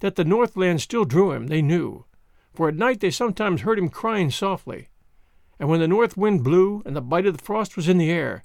That 0.00 0.16
the 0.16 0.24
Northland 0.24 0.82
still 0.82 1.06
drew 1.06 1.32
him, 1.32 1.46
they 1.46 1.62
knew, 1.62 2.04
for 2.52 2.68
at 2.68 2.74
night 2.74 3.00
they 3.00 3.10
sometimes 3.10 3.62
heard 3.62 3.78
him 3.78 3.88
crying 3.88 4.30
softly, 4.30 4.90
and 5.58 5.70
when 5.70 5.80
the 5.80 5.88
north 5.88 6.14
wind 6.18 6.44
blew 6.44 6.82
and 6.84 6.94
the 6.94 7.00
bite 7.00 7.24
of 7.24 7.38
the 7.38 7.42
frost 7.42 7.74
was 7.74 7.88
in 7.88 7.96
the 7.96 8.10
air, 8.10 8.44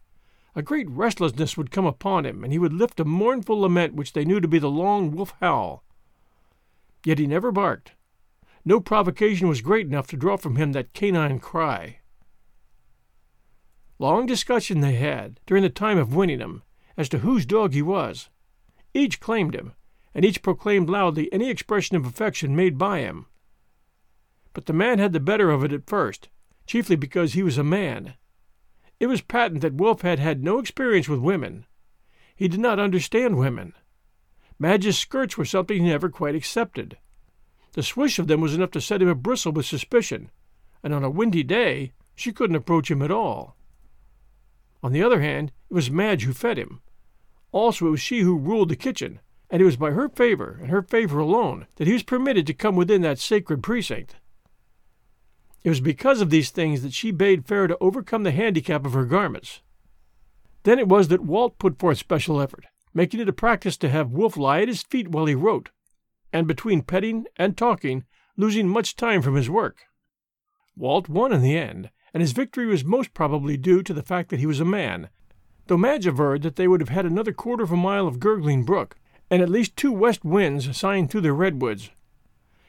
a 0.55 0.61
great 0.61 0.89
restlessness 0.89 1.57
would 1.57 1.69
come 1.69 1.85
upon 1.85 2.25
him, 2.25 2.45
and 2.45 2.53
he 2.53 2.59
would 2.59 2.73
lift 2.73 2.99
a 3.01 3.05
mournful 3.05 3.59
lament 3.59 3.93
which 3.93 4.13
they 4.13 4.23
knew 4.23 4.39
to 4.39 4.47
be 4.47 4.57
the 4.57 4.69
long 4.69 5.11
wolf 5.11 5.33
howl. 5.41 5.83
Yet 7.03 7.19
he 7.19 7.27
never 7.27 7.51
barked. 7.51 7.91
No 8.67 8.81
provocation 8.81 9.47
was 9.47 9.61
great 9.61 9.87
enough 9.87 10.07
to 10.07 10.17
draw 10.17 10.35
from 10.35 10.57
him 10.57 10.73
that 10.73 10.91
canine 10.91 11.39
cry. 11.39 11.99
Long 13.97 14.25
discussion 14.25 14.81
they 14.81 14.95
had, 14.95 15.39
during 15.45 15.63
the 15.63 15.69
time 15.69 15.97
of 15.97 16.13
winning 16.13 16.41
him, 16.41 16.63
as 16.97 17.07
to 17.07 17.19
whose 17.19 17.45
dog 17.45 17.71
he 17.71 17.81
was. 17.81 18.29
Each 18.93 19.21
claimed 19.21 19.55
him, 19.55 19.71
and 20.13 20.25
each 20.25 20.41
proclaimed 20.41 20.89
loudly 20.89 21.31
any 21.31 21.49
expression 21.49 21.95
of 21.95 22.05
affection 22.05 22.57
made 22.57 22.77
by 22.77 22.99
him. 22.99 23.27
But 24.51 24.65
the 24.65 24.73
man 24.73 24.99
had 24.99 25.13
the 25.13 25.21
better 25.21 25.49
of 25.49 25.63
it 25.63 25.71
at 25.71 25.87
first, 25.87 26.27
chiefly 26.65 26.97
because 26.97 27.31
he 27.31 27.43
was 27.43 27.57
a 27.57 27.63
man. 27.63 28.15
It 28.99 29.07
was 29.07 29.21
patent 29.21 29.61
that 29.61 29.75
Wolf 29.75 30.01
had 30.01 30.19
had 30.19 30.43
no 30.43 30.59
experience 30.59 31.07
with 31.07 31.21
women. 31.21 31.65
He 32.35 32.49
did 32.49 32.59
not 32.59 32.79
understand 32.79 33.37
women. 33.37 33.75
Madge's 34.59 34.99
skirts 34.99 35.37
were 35.37 35.45
something 35.45 35.81
he 35.81 35.89
never 35.89 36.09
quite 36.09 36.35
accepted. 36.35 36.97
The 37.77 37.83
swish 37.83 38.17
of 38.17 38.25
them 38.25 38.41
was 38.41 38.55
enough 38.55 38.71
to 38.71 38.81
set 38.81 39.03
him 39.03 39.07
a 39.07 39.13
bristle 39.13 39.51
with 39.51 39.67
suspicion, 39.67 40.31
and 40.81 40.95
on 40.95 41.03
a 41.03 41.11
windy 41.11 41.43
day 41.43 41.93
she 42.15 42.31
couldn't 42.31 42.55
approach 42.55 42.89
him 42.89 43.03
at 43.03 43.11
all. 43.11 43.55
On 44.81 44.93
the 44.93 45.03
other 45.03 45.21
hand, 45.21 45.51
it 45.69 45.75
was 45.75 45.91
Madge 45.91 46.23
who 46.23 46.33
fed 46.33 46.57
him. 46.57 46.81
Also, 47.51 47.85
it 47.85 47.91
was 47.91 48.01
she 48.01 48.21
who 48.21 48.35
ruled 48.35 48.69
the 48.69 48.75
kitchen, 48.75 49.19
and 49.51 49.61
it 49.61 49.65
was 49.65 49.77
by 49.77 49.91
her 49.91 50.09
favor, 50.09 50.57
and 50.59 50.71
her 50.71 50.81
favor 50.81 51.19
alone, 51.19 51.67
that 51.75 51.85
he 51.85 51.93
was 51.93 52.01
permitted 52.01 52.47
to 52.47 52.53
come 52.55 52.75
within 52.75 53.03
that 53.03 53.19
sacred 53.19 53.61
precinct. 53.61 54.15
It 55.63 55.69
was 55.69 55.79
because 55.79 56.19
of 56.19 56.31
these 56.31 56.49
things 56.49 56.81
that 56.81 56.93
she 56.93 57.11
bade 57.11 57.45
fair 57.45 57.67
to 57.67 57.77
overcome 57.79 58.23
the 58.23 58.31
handicap 58.31 58.87
of 58.87 58.93
her 58.93 59.05
garments. 59.05 59.61
Then 60.63 60.79
it 60.79 60.87
was 60.87 61.09
that 61.09 61.25
Walt 61.25 61.59
put 61.59 61.77
forth 61.77 61.99
special 61.99 62.41
effort, 62.41 62.65
making 62.95 63.19
it 63.19 63.29
a 63.29 63.33
practice 63.33 63.77
to 63.77 63.89
have 63.89 64.09
Wolf 64.09 64.35
lie 64.35 64.61
at 64.61 64.67
his 64.67 64.81
feet 64.81 65.09
while 65.09 65.27
he 65.27 65.35
wrote, 65.35 65.69
and 66.31 66.47
between 66.47 66.81
petting 66.81 67.25
and 67.37 67.57
talking, 67.57 68.03
losing 68.35 68.67
much 68.67 68.95
time 68.95 69.21
from 69.21 69.35
his 69.35 69.49
work. 69.49 69.83
Walt 70.75 71.09
won 71.09 71.33
in 71.33 71.41
the 71.41 71.57
end, 71.57 71.89
and 72.13 72.21
his 72.21 72.31
victory 72.31 72.65
was 72.65 72.85
most 72.85 73.13
probably 73.13 73.57
due 73.57 73.81
to 73.83 73.93
the 73.93 74.03
fact 74.03 74.29
that 74.29 74.39
he 74.39 74.45
was 74.45 74.59
a 74.59 74.65
man, 74.65 75.09
though 75.67 75.77
Madge 75.77 76.07
averred 76.07 76.41
that 76.43 76.55
they 76.55 76.67
would 76.67 76.81
have 76.81 76.89
had 76.89 77.05
another 77.05 77.33
quarter 77.33 77.63
of 77.63 77.71
a 77.71 77.77
mile 77.77 78.07
of 78.07 78.19
gurgling 78.19 78.63
brook, 78.63 78.95
and 79.29 79.41
at 79.41 79.49
least 79.49 79.75
two 79.75 79.91
west 79.91 80.23
winds 80.23 80.77
sighing 80.77 81.07
through 81.07 81.21
the 81.21 81.33
redwoods. 81.33 81.89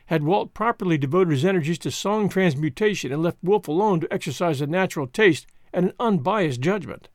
Had 0.06 0.22
Walt 0.22 0.54
properly 0.54 0.96
devoted 0.96 1.32
his 1.32 1.44
energies 1.44 1.78
to 1.80 1.90
song 1.90 2.28
transmutation 2.28 3.12
and 3.12 3.22
left 3.22 3.38
Wolf 3.42 3.68
alone 3.68 4.00
to 4.00 4.12
exercise 4.12 4.60
a 4.60 4.66
natural 4.66 5.06
taste 5.06 5.46
and 5.72 5.86
an 5.86 5.92
unbiased 6.00 6.60
judgment. 6.60 7.08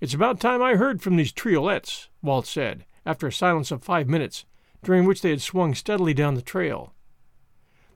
It's 0.00 0.14
about 0.14 0.40
time 0.40 0.60
I 0.60 0.74
heard 0.74 1.00
from 1.00 1.16
these 1.16 1.32
triolets, 1.32 2.08
Walt 2.20 2.46
said, 2.46 2.84
after 3.06 3.28
a 3.28 3.32
silence 3.32 3.70
of 3.70 3.84
five 3.84 4.08
minutes, 4.08 4.44
during 4.82 5.04
which 5.04 5.22
they 5.22 5.30
had 5.30 5.40
swung 5.40 5.74
steadily 5.74 6.14
down 6.14 6.34
the 6.34 6.42
trail. 6.42 6.94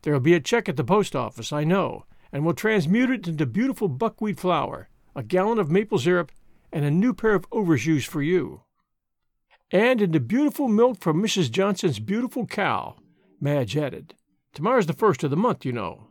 There'll 0.03 0.21
be 0.21 0.35
a 0.35 0.41
check 0.41 0.69
at 0.69 0.77
the 0.77 0.85
post 0.85 1.17
office, 1.17 1.53
I 1.53 1.65
know, 1.65 2.05
and 2.33 2.45
we'll 2.45 2.55
transmute 2.55 3.11
it 3.11 3.29
into 3.29 3.47
beautiful 3.47 3.89
buckwheat 3.89 4.39
flour, 4.39 4.89
a 5.15 5.23
gallon 5.23 5.59
of 5.59 5.71
maple 5.71 5.99
syrup, 5.99 6.31
and 6.73 6.85
a 6.85 6.91
new 6.91 7.13
pair 7.13 7.35
of 7.35 7.47
overshoes 7.51 8.05
for 8.05 8.23
you. 8.23 8.63
And 9.71 10.01
into 10.01 10.21
beautiful 10.21 10.69
milk 10.69 11.01
from 11.01 11.23
Mrs. 11.23 11.51
Johnson's 11.51 11.99
beautiful 11.99 12.47
cow, 12.47 12.97
Madge 13.41 13.77
added. 13.77 14.15
Tomorrow's 14.55 14.87
the 14.87 14.93
first 14.93 15.25
of 15.25 15.31
the 15.31 15.37
month, 15.37 15.65
you 15.65 15.73
know. 15.73 16.09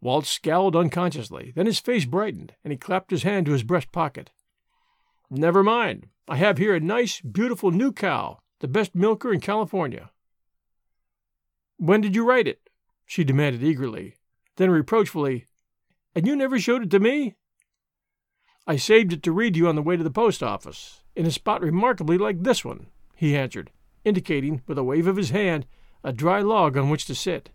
Walt 0.00 0.26
scowled 0.26 0.76
unconsciously. 0.76 1.52
Then 1.54 1.66
his 1.66 1.80
face 1.80 2.04
brightened, 2.04 2.54
and 2.62 2.72
he 2.72 2.76
clapped 2.76 3.10
his 3.10 3.22
hand 3.22 3.46
to 3.46 3.52
his 3.52 3.62
breast 3.62 3.92
pocket. 3.92 4.30
Never 5.30 5.62
mind. 5.62 6.08
I 6.28 6.36
have 6.36 6.58
here 6.58 6.74
a 6.74 6.80
nice, 6.80 7.20
beautiful 7.20 7.70
new 7.70 7.92
cow, 7.92 8.38
the 8.60 8.68
best 8.68 8.94
milker 8.94 9.32
in 9.32 9.40
California. 9.40 10.10
When 11.76 12.00
did 12.00 12.14
you 12.14 12.24
write 12.24 12.48
it? 12.48 12.70
she 13.04 13.24
demanded 13.24 13.62
eagerly. 13.62 14.16
Then 14.56 14.70
reproachfully, 14.70 15.46
And 16.14 16.26
you 16.26 16.34
never 16.34 16.58
showed 16.58 16.82
it 16.82 16.90
to 16.92 16.98
me? 16.98 17.36
I 18.66 18.76
saved 18.76 19.12
it 19.12 19.22
to 19.24 19.32
read 19.32 19.56
you 19.56 19.68
on 19.68 19.76
the 19.76 19.82
way 19.82 19.96
to 19.96 20.02
the 20.02 20.10
post 20.10 20.42
office, 20.42 21.02
in 21.14 21.26
a 21.26 21.30
spot 21.30 21.60
remarkably 21.60 22.18
like 22.18 22.42
this 22.42 22.64
one, 22.64 22.86
he 23.14 23.36
answered, 23.36 23.70
indicating, 24.04 24.62
with 24.66 24.78
a 24.78 24.82
wave 24.82 25.06
of 25.06 25.16
his 25.16 25.30
hand, 25.30 25.66
a 26.02 26.12
dry 26.12 26.40
log 26.40 26.76
on 26.76 26.90
which 26.90 27.04
to 27.06 27.14
sit. 27.14 27.50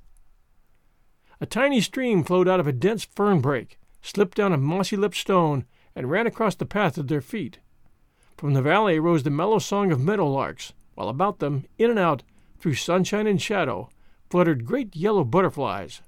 A 1.41 1.45
tiny 1.45 1.81
stream 1.81 2.23
flowed 2.23 2.47
out 2.47 2.59
of 2.59 2.67
a 2.67 2.71
dense 2.71 3.03
fern 3.03 3.41
brake, 3.41 3.79
slipped 4.01 4.37
down 4.37 4.53
a 4.53 4.57
mossy 4.57 4.95
lipped 4.95 5.17
stone, 5.17 5.65
and 5.95 6.09
ran 6.09 6.27
across 6.27 6.55
the 6.55 6.65
path 6.65 6.97
at 6.97 7.07
their 7.07 7.21
feet. 7.21 7.59
From 8.37 8.53
the 8.53 8.61
valley 8.61 8.99
rose 8.99 9.23
the 9.23 9.29
mellow 9.29 9.59
song 9.59 9.91
of 9.91 9.99
meadow 9.99 10.31
larks, 10.31 10.73
while 10.95 11.09
about 11.09 11.39
them, 11.39 11.65
in 11.77 11.89
and 11.89 11.99
out, 11.99 12.23
through 12.59 12.75
sunshine 12.75 13.27
and 13.27 13.41
shadow, 13.41 13.89
fluttered 14.29 14.65
great 14.65 14.95
yellow 14.95 15.23
butterflies. 15.23 16.01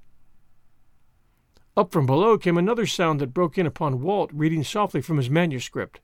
Up 1.75 1.92
from 1.92 2.06
below 2.06 2.38
came 2.38 2.58
another 2.58 2.86
sound 2.86 3.20
that 3.20 3.34
broke 3.34 3.58
in 3.58 3.66
upon 3.66 4.02
Walt 4.02 4.30
reading 4.34 4.63
softly 4.63 5.02
from 5.02 5.18
his 5.18 5.30
manuscript. 5.30 6.02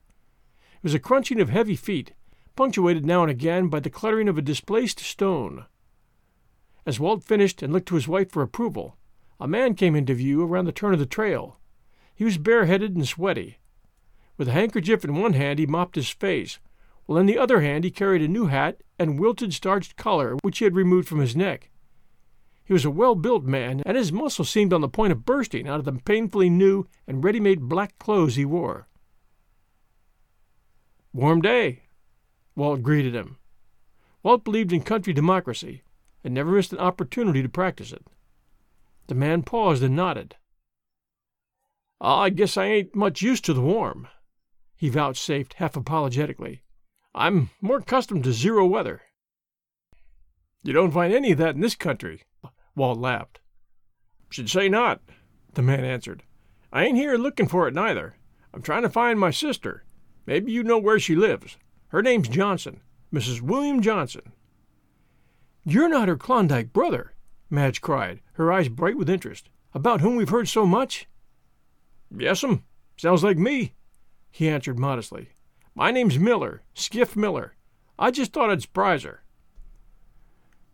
It 0.74 0.82
was 0.82 0.94
a 0.94 0.98
crunching 0.98 1.40
of 1.40 1.48
heavy 1.48 1.76
feet, 1.76 2.12
punctuated 2.56 3.06
now 3.06 3.22
and 3.22 3.30
again 3.30 3.68
by 3.68 3.80
the 3.80 3.90
clattering 3.90 4.28
of 4.28 4.36
a 4.36 4.42
displaced 4.42 4.98
stone. 4.98 5.66
As 6.84 6.98
Walt 6.98 7.22
finished 7.22 7.62
and 7.62 7.72
looked 7.72 7.86
to 7.88 7.94
his 7.94 8.08
wife 8.08 8.32
for 8.32 8.42
approval, 8.42 8.96
a 9.38 9.46
man 9.46 9.74
came 9.74 9.94
into 9.94 10.14
view 10.14 10.42
around 10.42 10.64
the 10.64 10.72
turn 10.72 10.92
of 10.92 10.98
the 10.98 11.06
trail. 11.06 11.58
He 12.14 12.24
was 12.24 12.36
bareheaded 12.36 12.96
and 12.96 13.06
sweaty. 13.06 13.58
With 14.36 14.48
a 14.48 14.52
handkerchief 14.52 15.04
in 15.04 15.14
one 15.14 15.34
hand 15.34 15.58
he 15.58 15.66
mopped 15.66 15.94
his 15.94 16.10
face, 16.10 16.58
while 17.10 17.18
in 17.18 17.26
the 17.26 17.38
other 17.38 17.60
hand 17.60 17.82
he 17.82 17.90
carried 17.90 18.22
a 18.22 18.28
new 18.28 18.46
hat 18.46 18.84
and 18.96 19.18
wilted 19.18 19.52
starched 19.52 19.96
collar 19.96 20.36
which 20.42 20.58
he 20.58 20.64
had 20.64 20.76
removed 20.76 21.08
from 21.08 21.18
his 21.18 21.34
neck. 21.34 21.68
He 22.62 22.72
was 22.72 22.84
a 22.84 22.90
well 22.90 23.16
built 23.16 23.42
man, 23.42 23.82
and 23.84 23.96
his 23.96 24.12
muscles 24.12 24.48
seemed 24.48 24.72
on 24.72 24.80
the 24.80 24.88
point 24.88 25.10
of 25.10 25.24
bursting 25.24 25.66
out 25.66 25.80
of 25.80 25.84
the 25.84 25.94
painfully 26.04 26.48
new 26.48 26.86
and 27.08 27.24
ready 27.24 27.40
made 27.40 27.68
black 27.68 27.98
clothes 27.98 28.36
he 28.36 28.44
wore. 28.44 28.86
Warm 31.12 31.40
day, 31.40 31.82
Walt 32.54 32.80
greeted 32.80 33.16
him. 33.16 33.38
Walt 34.22 34.44
believed 34.44 34.72
in 34.72 34.80
country 34.80 35.12
democracy 35.12 35.82
and 36.22 36.32
never 36.32 36.52
missed 36.52 36.72
an 36.72 36.78
opportunity 36.78 37.42
to 37.42 37.48
practice 37.48 37.90
it. 37.90 38.06
The 39.08 39.16
man 39.16 39.42
paused 39.42 39.82
and 39.82 39.96
nodded. 39.96 40.36
Ah, 42.00 42.20
I 42.20 42.30
guess 42.30 42.56
I 42.56 42.66
ain't 42.66 42.94
much 42.94 43.20
used 43.20 43.44
to 43.46 43.52
the 43.52 43.60
warm, 43.60 44.06
he 44.76 44.88
vouchsafed 44.88 45.54
half 45.54 45.74
apologetically. 45.74 46.62
I'm 47.14 47.50
more 47.60 47.78
accustomed 47.78 48.24
to 48.24 48.32
zero 48.32 48.66
weather. 48.66 49.02
You 50.62 50.72
don't 50.72 50.92
find 50.92 51.12
any 51.12 51.32
of 51.32 51.38
that 51.38 51.54
in 51.54 51.60
this 51.60 51.74
country, 51.74 52.22
Walt 52.76 52.98
laughed. 52.98 53.40
Should 54.28 54.48
say 54.48 54.68
not, 54.68 55.00
the 55.54 55.62
man 55.62 55.84
answered. 55.84 56.22
I 56.72 56.84
ain't 56.84 56.96
here 56.96 57.16
looking 57.16 57.48
for 57.48 57.66
it 57.66 57.74
neither. 57.74 58.16
I'm 58.54 58.62
trying 58.62 58.82
to 58.82 58.88
find 58.88 59.18
my 59.18 59.30
sister. 59.30 59.84
Maybe 60.26 60.52
you 60.52 60.62
know 60.62 60.78
where 60.78 61.00
she 61.00 61.16
lives. 61.16 61.56
Her 61.88 62.02
name's 62.02 62.28
Johnson, 62.28 62.80
Mrs. 63.12 63.40
William 63.40 63.82
Johnson. 63.82 64.32
You're 65.64 65.88
not 65.88 66.08
her 66.08 66.16
Klondike 66.16 66.72
brother, 66.72 67.14
Madge 67.48 67.80
cried, 67.80 68.20
her 68.34 68.52
eyes 68.52 68.68
bright 68.68 68.96
with 68.96 69.10
interest, 69.10 69.48
about 69.74 70.00
whom 70.00 70.14
we've 70.14 70.28
heard 70.28 70.48
so 70.48 70.64
much? 70.64 71.08
Yes'm, 72.16 72.62
sounds 72.96 73.24
like 73.24 73.38
me, 73.38 73.74
he 74.30 74.48
answered 74.48 74.78
modestly. 74.78 75.30
My 75.80 75.90
name's 75.90 76.18
Miller, 76.18 76.60
Skiff 76.74 77.16
Miller. 77.16 77.54
I 77.98 78.10
just 78.10 78.34
thought 78.34 78.50
I'd 78.50 78.60
surprise 78.60 79.04
her. 79.04 79.24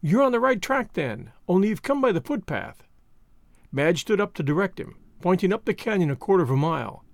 You're 0.01 0.25
on 0.25 0.33
the 0.33 0.41
right 0.41 0.61
track 0.61 0.95
then, 0.95 1.31
only 1.47 1.69
you've 1.69 1.85
come 1.85 2.01
by 2.01 2.11
the 2.11 2.21
footpath. 2.21 2.83
Madge 3.71 4.01
stood 4.01 4.21
up 4.21 4.35
to 4.35 4.43
direct 4.43 4.81
him, 4.81 4.97
pointing 5.21 5.53
up 5.53 5.65
the 5.65 5.75
canyon 5.75 6.11
a 6.11 6.17
quarter 6.17 6.43
of 6.43 6.51
a 6.51 6.57
mile. 6.57 7.05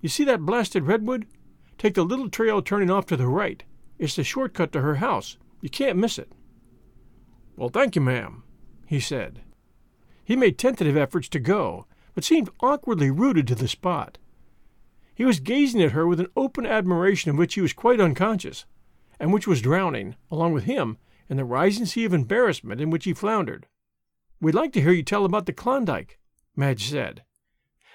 You 0.00 0.08
see 0.08 0.24
that 0.24 0.46
blasted 0.46 0.84
redwood? 0.84 1.26
Take 1.76 1.92
the 1.92 2.04
little 2.04 2.30
trail 2.30 2.62
turning 2.62 2.90
off 2.90 3.04
to 3.08 3.18
the 3.18 3.26
right. 3.26 3.62
It's 3.98 4.16
the 4.16 4.24
shortcut 4.24 4.72
to 4.72 4.80
her 4.80 4.94
house. 4.94 5.36
You 5.60 5.68
can't 5.68 5.98
miss 5.98 6.18
it. 6.18 6.32
Well, 7.54 7.68
thank 7.68 7.94
you, 7.94 8.00
ma'am, 8.00 8.44
he 8.86 8.98
said. 8.98 9.42
He 10.24 10.36
made 10.36 10.56
tentative 10.56 10.96
efforts 10.96 11.28
to 11.28 11.38
go, 11.38 11.84
but 12.14 12.24
seemed 12.24 12.48
awkwardly 12.60 13.10
rooted 13.10 13.46
to 13.48 13.54
the 13.54 13.68
spot. 13.68 14.16
He 15.14 15.24
was 15.24 15.40
gazing 15.40 15.82
at 15.82 15.92
her 15.92 16.06
with 16.06 16.20
an 16.20 16.28
open 16.36 16.66
admiration 16.66 17.30
of 17.30 17.36
which 17.36 17.54
he 17.54 17.60
was 17.60 17.72
quite 17.72 18.00
unconscious, 18.00 18.64
and 19.20 19.32
which 19.32 19.46
was 19.46 19.62
drowning, 19.62 20.16
along 20.30 20.52
with 20.52 20.64
him, 20.64 20.98
in 21.28 21.36
the 21.36 21.44
rising 21.44 21.86
sea 21.86 22.04
of 22.04 22.12
embarrassment 22.12 22.80
in 22.80 22.90
which 22.90 23.04
he 23.04 23.12
floundered. 23.12 23.66
We'd 24.40 24.54
like 24.54 24.72
to 24.72 24.80
hear 24.80 24.92
you 24.92 25.02
tell 25.02 25.24
about 25.24 25.46
the 25.46 25.52
Klondike, 25.52 26.18
Madge 26.56 26.88
said. 26.88 27.22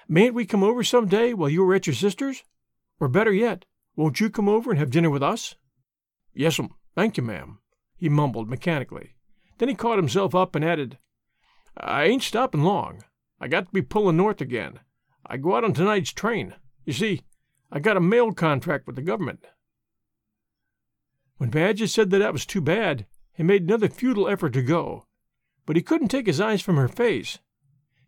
Mayn't 0.08 0.34
we 0.34 0.46
come 0.46 0.62
over 0.62 0.82
some 0.82 1.06
day 1.06 1.34
while 1.34 1.50
you 1.50 1.62
are 1.68 1.74
at 1.74 1.86
your 1.86 1.94
sister's? 1.94 2.44
Or 2.98 3.08
better 3.08 3.32
yet, 3.32 3.64
won't 3.94 4.20
you 4.20 4.30
come 4.30 4.48
over 4.48 4.70
and 4.70 4.78
have 4.78 4.90
dinner 4.90 5.10
with 5.10 5.22
us? 5.22 5.56
Yes'm, 6.34 6.70
thank 6.94 7.16
you, 7.16 7.22
ma'am, 7.22 7.58
he 7.96 8.08
mumbled 8.08 8.48
mechanically. 8.48 9.14
Then 9.58 9.68
he 9.68 9.74
caught 9.74 9.98
himself 9.98 10.34
up 10.34 10.54
and 10.54 10.64
added, 10.64 10.98
I 11.76 12.04
ain't 12.04 12.22
stopping 12.22 12.62
long. 12.62 13.04
I 13.40 13.48
got 13.48 13.66
to 13.66 13.72
be 13.72 13.82
pulling 13.82 14.16
north 14.16 14.40
again. 14.40 14.80
I 15.26 15.36
go 15.36 15.56
out 15.56 15.64
on 15.64 15.74
tonight's 15.74 16.12
train. 16.12 16.54
You 16.88 16.94
see, 16.94 17.20
I 17.70 17.80
got 17.80 17.98
a 17.98 18.00
mail 18.00 18.32
contract 18.32 18.86
with 18.86 18.96
the 18.96 19.02
government. 19.02 19.46
When 21.36 21.50
Madge 21.52 21.86
said 21.90 22.08
that 22.08 22.18
that 22.20 22.32
was 22.32 22.46
too 22.46 22.62
bad, 22.62 23.04
he 23.34 23.42
made 23.42 23.64
another 23.64 23.90
futile 23.90 24.26
effort 24.26 24.54
to 24.54 24.62
go, 24.62 25.04
but 25.66 25.76
he 25.76 25.82
couldn't 25.82 26.08
take 26.08 26.26
his 26.26 26.40
eyes 26.40 26.62
from 26.62 26.76
her 26.76 26.88
face. 26.88 27.40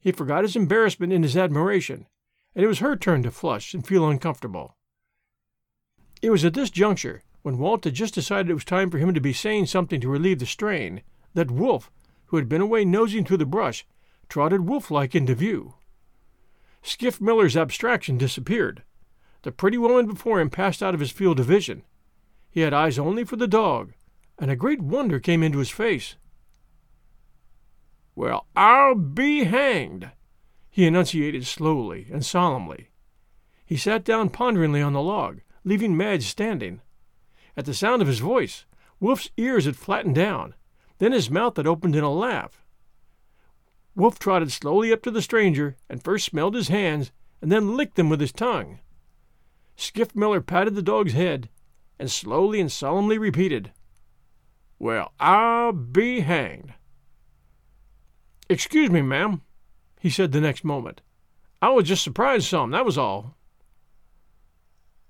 He 0.01 0.13
forgot 0.13 0.45
his 0.45 0.57
embarrassment 0.57 1.13
in 1.13 1.23
his 1.23 1.37
admiration, 1.37 2.07
and 2.55 2.65
it 2.65 2.69
was 2.69 2.79
her 2.79 2.97
turn 2.97 3.23
to 3.25 3.31
flush 3.31 3.75
and 3.75 3.87
feel 3.87 4.09
uncomfortable. 4.09 4.79
It 6.23 6.31
was 6.31 6.47
at 6.47 6.55
this 6.55 6.71
juncture, 6.71 7.23
when 7.43 7.59
Walt 7.59 7.85
had 7.85 7.93
just 7.93 8.15
decided 8.15 8.49
it 8.49 8.55
was 8.55 8.65
time 8.65 8.89
for 8.89 8.97
him 8.97 9.13
to 9.13 9.21
be 9.21 9.35
saying 9.35 9.67
something 9.67 10.01
to 10.01 10.09
relieve 10.09 10.39
the 10.39 10.47
strain, 10.47 11.03
that 11.35 11.51
Wolf, 11.51 11.91
who 12.29 12.39
had 12.39 12.49
been 12.49 12.63
away 12.63 12.87
nosing 12.87 13.27
through 13.27 13.37
the 13.37 13.45
brush, 13.45 13.87
trotted 14.31 14.67
wolf 14.67 14.91
like 14.91 15.15
into 15.15 15.35
view. 15.35 15.75
Skiff 16.83 17.21
Miller's 17.21 17.57
abstraction 17.57 18.19
disappeared. 18.19 18.83
The 19.43 19.53
pretty 19.53 19.79
woman 19.79 20.07
before 20.07 20.41
him 20.41 20.51
passed 20.51 20.83
out 20.83 20.95
of 20.95 21.01
his 21.01 21.11
field 21.11 21.41
of 21.41 21.47
vision. 21.47 21.83
He 22.51 22.61
had 22.61 22.75
eyes 22.75 22.99
only 22.99 23.25
for 23.25 23.37
the 23.37 23.47
dog, 23.47 23.93
and 24.39 24.51
a 24.51 24.57
great 24.57 24.81
wonder 24.81 25.21
came 25.21 25.43
into 25.43 25.59
his 25.59 25.71
face. 25.71 26.17
Well, 28.15 28.47
I'll 28.57 28.97
be 28.97 29.45
hanged, 29.45 30.11
he 30.71 30.87
enunciated 30.87 31.47
slowly 31.47 32.09
and 32.13 32.25
solemnly. 32.25 32.91
He 33.65 33.77
sat 33.77 34.05
down 34.05 34.31
ponderingly 34.31 34.83
on 34.83 34.93
the 34.93 35.03
log, 35.03 35.41
leaving 35.65 35.97
Madge 35.97 36.25
standing. 36.25 36.81
At 37.57 37.67
the 37.67 37.75
sound 37.75 38.03
of 38.03 38.09
his 38.09 38.19
voice, 38.19 38.65
Wolf's 38.99 39.31
ears 39.37 39.65
had 39.65 39.77
flattened 39.77 40.15
down, 40.15 40.55
then 40.99 41.13
his 41.13 41.31
mouth 41.31 41.57
had 41.57 41.67
opened 41.67 41.97
in 41.97 42.05
a 42.05 42.13
laugh. 42.13 42.60
Wolf 43.95 44.19
trotted 44.19 44.53
slowly 44.53 44.93
up 44.93 45.03
to 45.03 45.11
the 45.11 45.23
stranger 45.23 45.77
and 45.89 46.03
first 46.03 46.27
smelled 46.27 46.55
his 46.55 46.69
hands 46.69 47.13
and 47.43 47.51
then 47.51 47.77
licked 47.77 47.97
them 47.97 48.09
with 48.09 48.21
his 48.21 48.33
tongue. 48.33 48.79
Skiff 49.77 50.15
Miller 50.15 50.41
patted 50.41 50.75
the 50.75 50.83
dog's 50.83 51.13
head 51.13 51.49
and 51.99 52.11
slowly 52.11 52.61
and 52.61 52.71
solemnly 52.71 53.19
repeated, 53.19 53.73
Well, 54.79 55.13
I'll 55.19 55.73
be 55.73 56.21
hanged. 56.21 56.75
Excuse 58.49 58.91
me, 58.91 59.03
ma'am, 59.03 59.43
he 60.01 60.11
said 60.11 60.33
the 60.33 60.41
next 60.41 60.65
moment. 60.65 61.03
I 61.63 61.69
was 61.71 61.87
just 61.87 62.03
surprised 62.03 62.47
some, 62.47 62.71
that 62.71 62.87
was 62.87 62.97
all. 62.99 63.37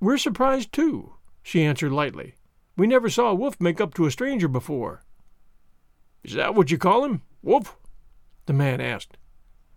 We're 0.01 0.19
surprised, 0.19 0.73
too, 0.73 1.15
she 1.43 1.63
answered 1.63 1.93
lightly. 1.93 2.35
We 2.77 2.87
never 2.87 3.09
saw 3.09 3.31
a 3.31 3.35
wolf 3.35 3.61
make 3.61 3.81
up 3.81 3.95
to 3.95 4.07
a 4.07 4.11
stranger 4.11 4.49
before. 4.49 5.05
Is 6.25 6.35
that 6.35 6.55
what 6.55 6.71
you 6.71 6.79
call 6.79 7.05
him? 7.05 7.23
Wolf? 7.43 7.77
The 8.51 8.55
man 8.55 8.81
asked. 8.81 9.17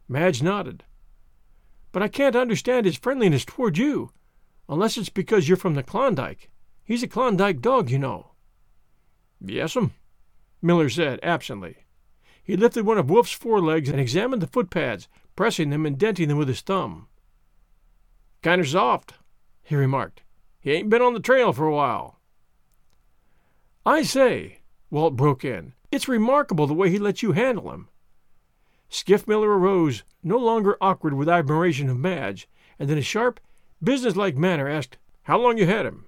Madge 0.07 0.41
nodded. 0.41 0.83
But 1.91 2.01
I 2.01 2.07
can't 2.07 2.35
understand 2.35 2.87
his 2.87 2.97
friendliness 2.97 3.45
toward 3.45 3.77
you, 3.77 4.09
unless 4.67 4.97
it's 4.97 5.09
because 5.09 5.47
you're 5.47 5.57
from 5.57 5.75
the 5.75 5.83
Klondike. 5.83 6.49
He's 6.83 7.03
a 7.03 7.07
Klondike 7.07 7.61
dog, 7.61 7.91
you 7.91 7.99
know. 7.99 8.31
Yes'm, 9.45 9.91
Miller 10.59 10.89
said 10.89 11.19
absently. 11.21 11.85
He 12.43 12.57
lifted 12.57 12.83
one 12.83 12.97
of 12.97 13.11
Wolf's 13.11 13.31
forelegs 13.31 13.89
and 13.89 13.99
examined 13.99 14.41
the 14.41 14.47
footpads, 14.47 15.07
pressing 15.35 15.69
them 15.69 15.85
and 15.85 15.95
denting 15.95 16.29
them 16.29 16.39
with 16.39 16.47
his 16.47 16.61
thumb. 16.61 17.07
Kinder 18.41 18.65
soft, 18.65 19.13
he 19.61 19.75
remarked. 19.75 20.23
He 20.59 20.71
ain't 20.71 20.89
been 20.89 21.03
on 21.03 21.13
the 21.13 21.19
trail 21.19 21.53
for 21.53 21.67
a 21.67 21.75
while. 21.75 22.19
I 23.85 24.01
say, 24.01 24.61
Walt 24.89 25.15
broke 25.15 25.45
in, 25.45 25.73
it's 25.91 26.07
remarkable 26.07 26.65
the 26.65 26.73
way 26.73 26.89
he 26.89 26.97
lets 26.97 27.21
you 27.21 27.33
handle 27.33 27.71
him. 27.71 27.89
Skiff 28.93 29.27
Miller 29.27 29.57
arose, 29.57 30.03
no 30.21 30.37
longer 30.37 30.77
awkward 30.79 31.15
with 31.15 31.27
admiration 31.27 31.89
of 31.89 31.97
Madge, 31.97 32.47
and 32.77 32.91
in 32.91 32.97
a 32.99 33.01
sharp, 33.01 33.39
businesslike 33.81 34.37
manner 34.37 34.69
asked, 34.69 34.99
How 35.23 35.39
long 35.39 35.57
you 35.57 35.65
had 35.65 35.87
him? 35.87 36.05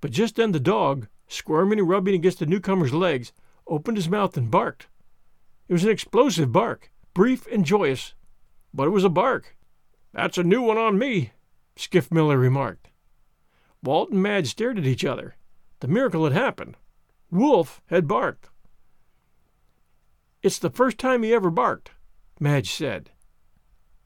But 0.00 0.10
just 0.10 0.36
then 0.36 0.52
the 0.52 0.58
dog, 0.58 1.06
squirming 1.28 1.78
and 1.78 1.86
rubbing 1.86 2.14
against 2.14 2.38
the 2.38 2.46
newcomer's 2.46 2.94
legs, 2.94 3.34
opened 3.66 3.98
his 3.98 4.08
mouth 4.08 4.38
and 4.38 4.50
barked. 4.50 4.86
It 5.68 5.74
was 5.74 5.84
an 5.84 5.90
explosive 5.90 6.50
bark, 6.50 6.90
brief 7.12 7.46
and 7.48 7.62
joyous, 7.62 8.14
but 8.72 8.86
it 8.86 8.92
was 8.92 9.04
a 9.04 9.10
bark. 9.10 9.54
That's 10.14 10.38
a 10.38 10.42
new 10.42 10.62
one 10.62 10.78
on 10.78 10.98
me, 10.98 11.32
Skiff 11.76 12.10
Miller 12.10 12.38
remarked. 12.38 12.88
Walt 13.82 14.10
and 14.10 14.22
Madge 14.22 14.48
stared 14.48 14.78
at 14.78 14.86
each 14.86 15.04
other. 15.04 15.36
The 15.80 15.88
miracle 15.88 16.24
had 16.24 16.32
happened. 16.32 16.78
Wolf 17.30 17.82
had 17.88 18.08
barked. 18.08 18.48
It's 20.46 20.60
the 20.60 20.70
first 20.70 20.98
time 20.98 21.24
he 21.24 21.34
ever 21.34 21.50
barked, 21.50 21.90
Madge 22.38 22.70
said. 22.70 23.10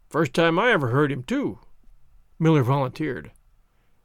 First 0.09 0.33
time 0.33 0.59
I 0.59 0.71
ever 0.71 0.89
heard 0.89 1.13
him, 1.13 1.23
too, 1.23 1.59
Miller 2.39 2.63
volunteered. 2.63 3.33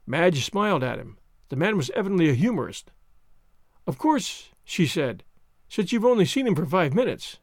Madge 0.06 0.44
smiled 0.44 0.84
at 0.84 0.98
him. 0.98 1.16
The 1.48 1.56
man 1.56 1.78
was 1.78 1.88
evidently 1.94 2.28
a 2.28 2.34
humorist. 2.34 2.90
Of 3.86 3.96
course, 3.96 4.50
she 4.64 4.86
said, 4.86 5.24
since 5.70 5.92
you've 5.92 6.04
only 6.04 6.26
seen 6.26 6.46
him 6.46 6.54
for 6.54 6.66
five 6.66 6.92
minutes. 6.92 7.38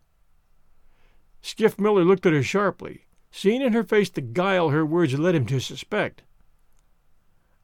Skiff 1.42 1.80
Miller 1.80 2.06
looked 2.06 2.28
at 2.28 2.34
her 2.34 2.44
sharply, 2.44 3.08
seeing 3.32 3.64
in 3.64 3.74
her 3.74 3.84
face 3.84 4.12
the 4.12 4.22
guile 4.22 4.70
her 4.70 4.86
words 4.86 5.18
led 5.18 5.34
him 5.34 5.48
to 5.48 5.60
suspect. 5.60 6.22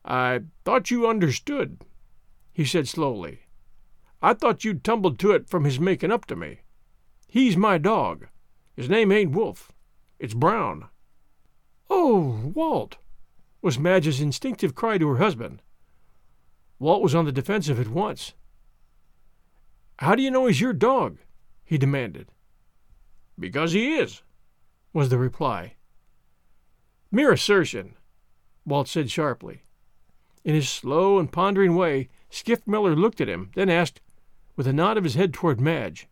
I 0.04 0.46
thought 0.66 0.90
you 0.90 1.08
understood, 1.08 1.86
he 2.52 2.66
said 2.66 2.88
slowly. 2.88 3.42
I 4.20 4.34
thought 4.34 4.64
you'd 4.64 4.84
tumbled 4.84 5.20
to 5.20 5.34
it 5.34 5.48
from 5.48 5.66
his 5.66 5.80
making 5.80 6.12
up 6.12 6.26
to 6.26 6.36
me. 6.36 6.62
He's 7.30 7.56
my 7.56 7.78
dog. 7.78 8.28
His 8.76 8.90
name 8.90 9.12
ain't 9.12 9.36
Wolf. 9.36 9.72
It's 10.18 10.34
Brown. 10.34 10.90
Oh, 11.88 12.52
Walt! 12.56 12.98
was 13.62 13.78
Madge's 13.78 14.20
instinctive 14.20 14.74
cry 14.74 14.98
to 14.98 15.08
her 15.10 15.18
husband. 15.18 15.62
Walt 16.80 17.04
was 17.04 17.14
on 17.14 17.26
the 17.26 17.32
defensive 17.32 17.80
at 17.80 17.88
once. 17.88 18.34
How 20.00 20.16
do 20.16 20.24
you 20.24 20.32
know 20.32 20.48
he's 20.48 20.60
your 20.60 20.74
dog? 20.74 21.20
he 21.64 21.78
demanded. 21.78 22.30
Because 23.38 23.74
he 23.74 23.98
is, 23.98 24.24
was 24.92 25.10
the 25.10 25.20
reply. 25.20 25.76
Mere 27.12 27.34
assertion, 27.34 27.94
Walt 28.66 28.88
said 28.88 29.12
sharply. 29.12 29.62
In 30.44 30.56
his 30.56 30.68
slow 30.68 31.20
and 31.20 31.32
pondering 31.32 31.76
way, 31.76 32.10
Skiff 32.32 32.66
Miller 32.66 32.96
looked 32.96 33.22
at 33.22 33.30
him, 33.30 33.52
then 33.54 33.70
asked, 33.70 34.02
with 34.56 34.66
a 34.66 34.74
nod 34.74 34.98
of 34.98 35.04
his 35.04 35.16
head 35.16 35.32
toward 35.32 35.62
Madge, 35.62 36.08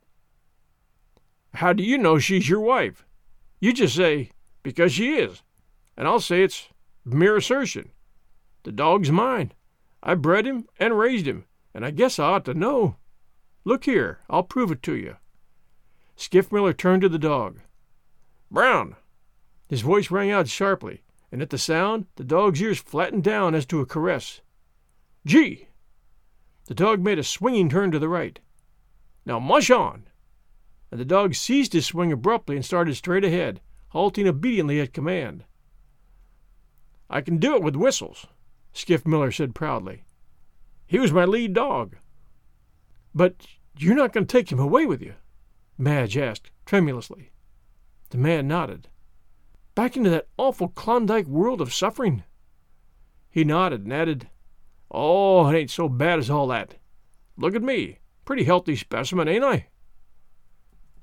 How 1.57 1.73
do 1.73 1.81
you 1.81 1.97
know 1.97 2.19
she's 2.19 2.47
your 2.47 2.59
wife? 2.59 3.03
You 3.59 3.73
just 3.73 3.95
say, 3.95 4.29
Because 4.61 4.93
she 4.93 5.15
is, 5.15 5.41
and 5.97 6.07
I'll 6.07 6.19
say 6.19 6.43
it's 6.43 6.67
mere 7.03 7.35
assertion. 7.35 7.89
The 8.61 8.71
dog's 8.71 9.09
mine. 9.09 9.53
I 10.03 10.13
bred 10.13 10.45
him 10.45 10.67
and 10.77 10.99
raised 10.99 11.25
him, 11.25 11.45
and 11.73 11.83
I 11.83 11.89
guess 11.89 12.19
I 12.19 12.25
ought 12.25 12.45
to 12.45 12.53
know. 12.53 12.97
Look 13.65 13.85
here, 13.85 14.19
I'll 14.29 14.43
prove 14.43 14.69
it 14.69 14.83
to 14.83 14.95
you. 14.95 15.17
Skiff 16.15 16.51
Miller 16.51 16.73
turned 16.73 17.01
to 17.01 17.09
the 17.09 17.17
dog. 17.17 17.59
Brown! 18.51 18.95
His 19.67 19.81
voice 19.81 20.11
rang 20.11 20.29
out 20.29 20.47
sharply, 20.47 21.01
and 21.31 21.41
at 21.41 21.49
the 21.49 21.57
sound 21.57 22.05
the 22.17 22.23
dog's 22.23 22.61
ears 22.61 22.77
flattened 22.77 23.23
down 23.23 23.55
as 23.55 23.65
to 23.65 23.81
a 23.81 23.85
caress. 23.87 24.41
Gee! 25.25 25.69
The 26.67 26.75
dog 26.75 27.01
made 27.01 27.17
a 27.17 27.23
swinging 27.23 27.67
turn 27.67 27.89
to 27.93 27.97
the 27.97 28.09
right. 28.09 28.39
Now 29.25 29.39
mush 29.39 29.71
on! 29.71 30.07
And 30.91 30.99
the 30.99 31.05
dog 31.05 31.35
ceased 31.35 31.73
his 31.73 31.85
swing 31.85 32.11
abruptly 32.11 32.55
and 32.55 32.65
started 32.65 32.95
straight 32.95 33.25
ahead, 33.25 33.61
halting 33.89 34.27
obediently 34.27 34.79
at 34.79 34.93
command. 34.93 35.43
I 37.09 37.21
can 37.21 37.37
do 37.37 37.55
it 37.55 37.63
with 37.63 37.75
whistles, 37.75 38.27
Skiff 38.73 39.05
Miller 39.05 39.31
said 39.31 39.55
proudly. 39.55 40.03
He 40.85 40.99
was 40.99 41.11
my 41.11 41.25
lead 41.25 41.53
dog. 41.53 41.97
But 43.13 43.45
you're 43.77 43.95
not 43.95 44.13
going 44.13 44.25
to 44.25 44.31
take 44.31 44.51
him 44.51 44.59
away 44.59 44.85
with 44.85 45.01
you? 45.01 45.15
Madge 45.77 46.17
asked 46.17 46.51
tremulously. 46.65 47.31
The 48.09 48.17
man 48.17 48.47
nodded. 48.47 48.87
Back 49.75 49.97
into 49.97 50.09
that 50.09 50.27
awful 50.37 50.69
Klondike 50.69 51.27
world 51.27 51.61
of 51.61 51.73
suffering? 51.73 52.23
He 53.29 53.43
nodded 53.43 53.83
and 53.83 53.93
added, 53.93 54.29
Oh, 54.89 55.47
it 55.47 55.57
ain't 55.57 55.69
so 55.69 55.89
bad 55.89 56.19
as 56.19 56.29
all 56.29 56.47
that. 56.47 56.75
Look 57.37 57.55
at 57.55 57.61
me. 57.61 57.99
Pretty 58.25 58.43
healthy 58.43 58.75
specimen, 58.75 59.27
ain't 59.27 59.43
I? 59.43 59.67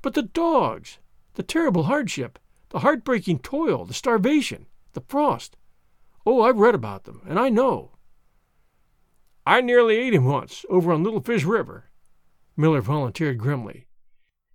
But 0.04 0.12
the 0.12 0.22
dogs, 0.22 0.98
the 1.32 1.42
terrible 1.42 1.84
hardship, 1.84 2.38
the 2.68 2.80
heartbreaking 2.80 3.38
toil, 3.38 3.86
the 3.86 3.94
starvation, 3.94 4.66
the 4.92 5.00
frost. 5.00 5.56
Oh, 6.26 6.42
I've 6.42 6.58
read 6.58 6.74
about 6.74 7.04
them, 7.04 7.22
and 7.26 7.38
I 7.38 7.48
know. 7.48 7.92
I 9.46 9.62
nearly 9.62 9.96
ate 9.96 10.12
him 10.12 10.26
once, 10.26 10.66
over 10.68 10.92
on 10.92 11.02
Little 11.02 11.22
Fish 11.22 11.44
River. 11.44 11.90
Miller 12.54 12.82
volunteered 12.82 13.38
grimly. 13.38 13.86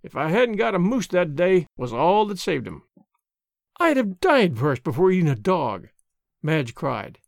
If 0.04 0.14
I 0.14 0.28
hadn't 0.28 0.54
got 0.54 0.76
a 0.76 0.78
moose 0.78 1.08
that 1.08 1.34
day, 1.34 1.66
was 1.76 1.92
all 1.92 2.26
that 2.26 2.38
saved 2.38 2.68
him. 2.68 2.84
I'd 3.80 3.96
have 3.96 4.20
died 4.20 4.56
first 4.56 4.84
before 4.84 5.10
eating 5.10 5.28
a 5.28 5.34
dog, 5.34 5.88
Madge 6.44 6.76
cried. 6.76 7.18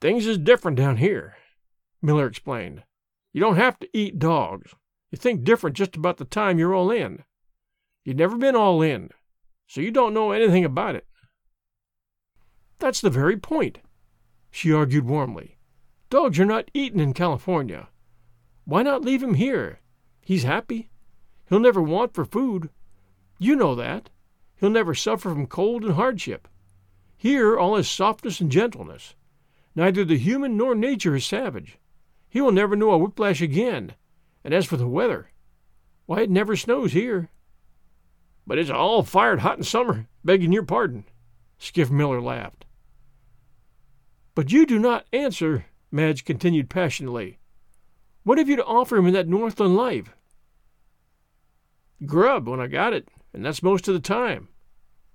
Things 0.00 0.26
is 0.26 0.38
different 0.38 0.76
down 0.76 0.96
here, 0.96 1.36
Miller 2.02 2.26
explained. 2.26 2.82
You 3.32 3.40
don't 3.40 3.54
have 3.54 3.78
to 3.78 3.88
eat 3.96 4.18
dogs. 4.18 4.74
You 5.10 5.18
think 5.18 5.44
different 5.44 5.76
just 5.76 5.96
about 5.96 6.18
the 6.18 6.24
time 6.24 6.58
you're 6.58 6.74
all 6.74 6.90
in. 6.90 7.24
You've 8.04 8.16
never 8.16 8.36
been 8.36 8.56
all 8.56 8.80
in, 8.80 9.10
so 9.66 9.80
you 9.80 9.90
don't 9.90 10.14
know 10.14 10.32
anything 10.32 10.64
about 10.64 10.94
it. 10.94 11.06
That's 12.78 13.00
the 13.00 13.10
very 13.10 13.36
point, 13.36 13.78
she 14.50 14.72
argued 14.72 15.04
warmly. 15.04 15.58
Dogs 16.08 16.40
are 16.40 16.46
not 16.46 16.70
eaten 16.72 16.98
in 16.98 17.12
California. 17.12 17.88
Why 18.64 18.82
not 18.82 19.02
leave 19.02 19.22
him 19.22 19.34
here? 19.34 19.80
He's 20.22 20.44
happy. 20.44 20.90
He'll 21.48 21.60
never 21.60 21.82
want 21.82 22.14
for 22.14 22.24
food. 22.24 22.70
You 23.38 23.56
know 23.56 23.74
that. 23.74 24.10
He'll 24.56 24.70
never 24.70 24.94
suffer 24.94 25.30
from 25.30 25.46
cold 25.46 25.84
and 25.84 25.94
hardship. 25.94 26.48
Here 27.16 27.58
all 27.58 27.76
is 27.76 27.88
softness 27.88 28.40
and 28.40 28.50
gentleness. 28.50 29.14
Neither 29.74 30.04
the 30.04 30.18
human 30.18 30.56
nor 30.56 30.74
nature 30.74 31.16
is 31.16 31.26
savage. 31.26 31.78
He 32.28 32.40
will 32.40 32.52
never 32.52 32.76
know 32.76 32.92
a 32.92 32.98
whiplash 32.98 33.40
again. 33.42 33.94
And 34.44 34.54
as 34.54 34.66
for 34.66 34.76
the 34.76 34.88
weather, 34.88 35.30
why, 36.06 36.22
it 36.22 36.30
never 36.30 36.56
snows 36.56 36.92
here. 36.92 37.30
But 38.46 38.58
it's 38.58 38.70
all 38.70 39.02
fired 39.02 39.40
hot 39.40 39.58
in 39.58 39.64
summer, 39.64 40.08
begging 40.24 40.52
your 40.52 40.64
pardon. 40.64 41.04
Skiff 41.58 41.90
Miller 41.90 42.20
laughed. 42.20 42.64
But 44.34 44.50
you 44.50 44.64
do 44.64 44.78
not 44.78 45.06
answer, 45.12 45.66
Madge 45.90 46.24
continued 46.24 46.70
passionately. 46.70 47.38
What 48.22 48.38
have 48.38 48.48
you 48.48 48.56
to 48.56 48.64
offer 48.64 48.96
him 48.96 49.06
in 49.06 49.14
that 49.14 49.28
Northland 49.28 49.76
life? 49.76 50.14
Grub 52.06 52.48
when 52.48 52.60
I 52.60 52.66
got 52.66 52.92
it, 52.92 53.08
and 53.34 53.44
that's 53.44 53.62
most 53.62 53.88
of 53.88 53.94
the 53.94 54.00
time, 54.00 54.48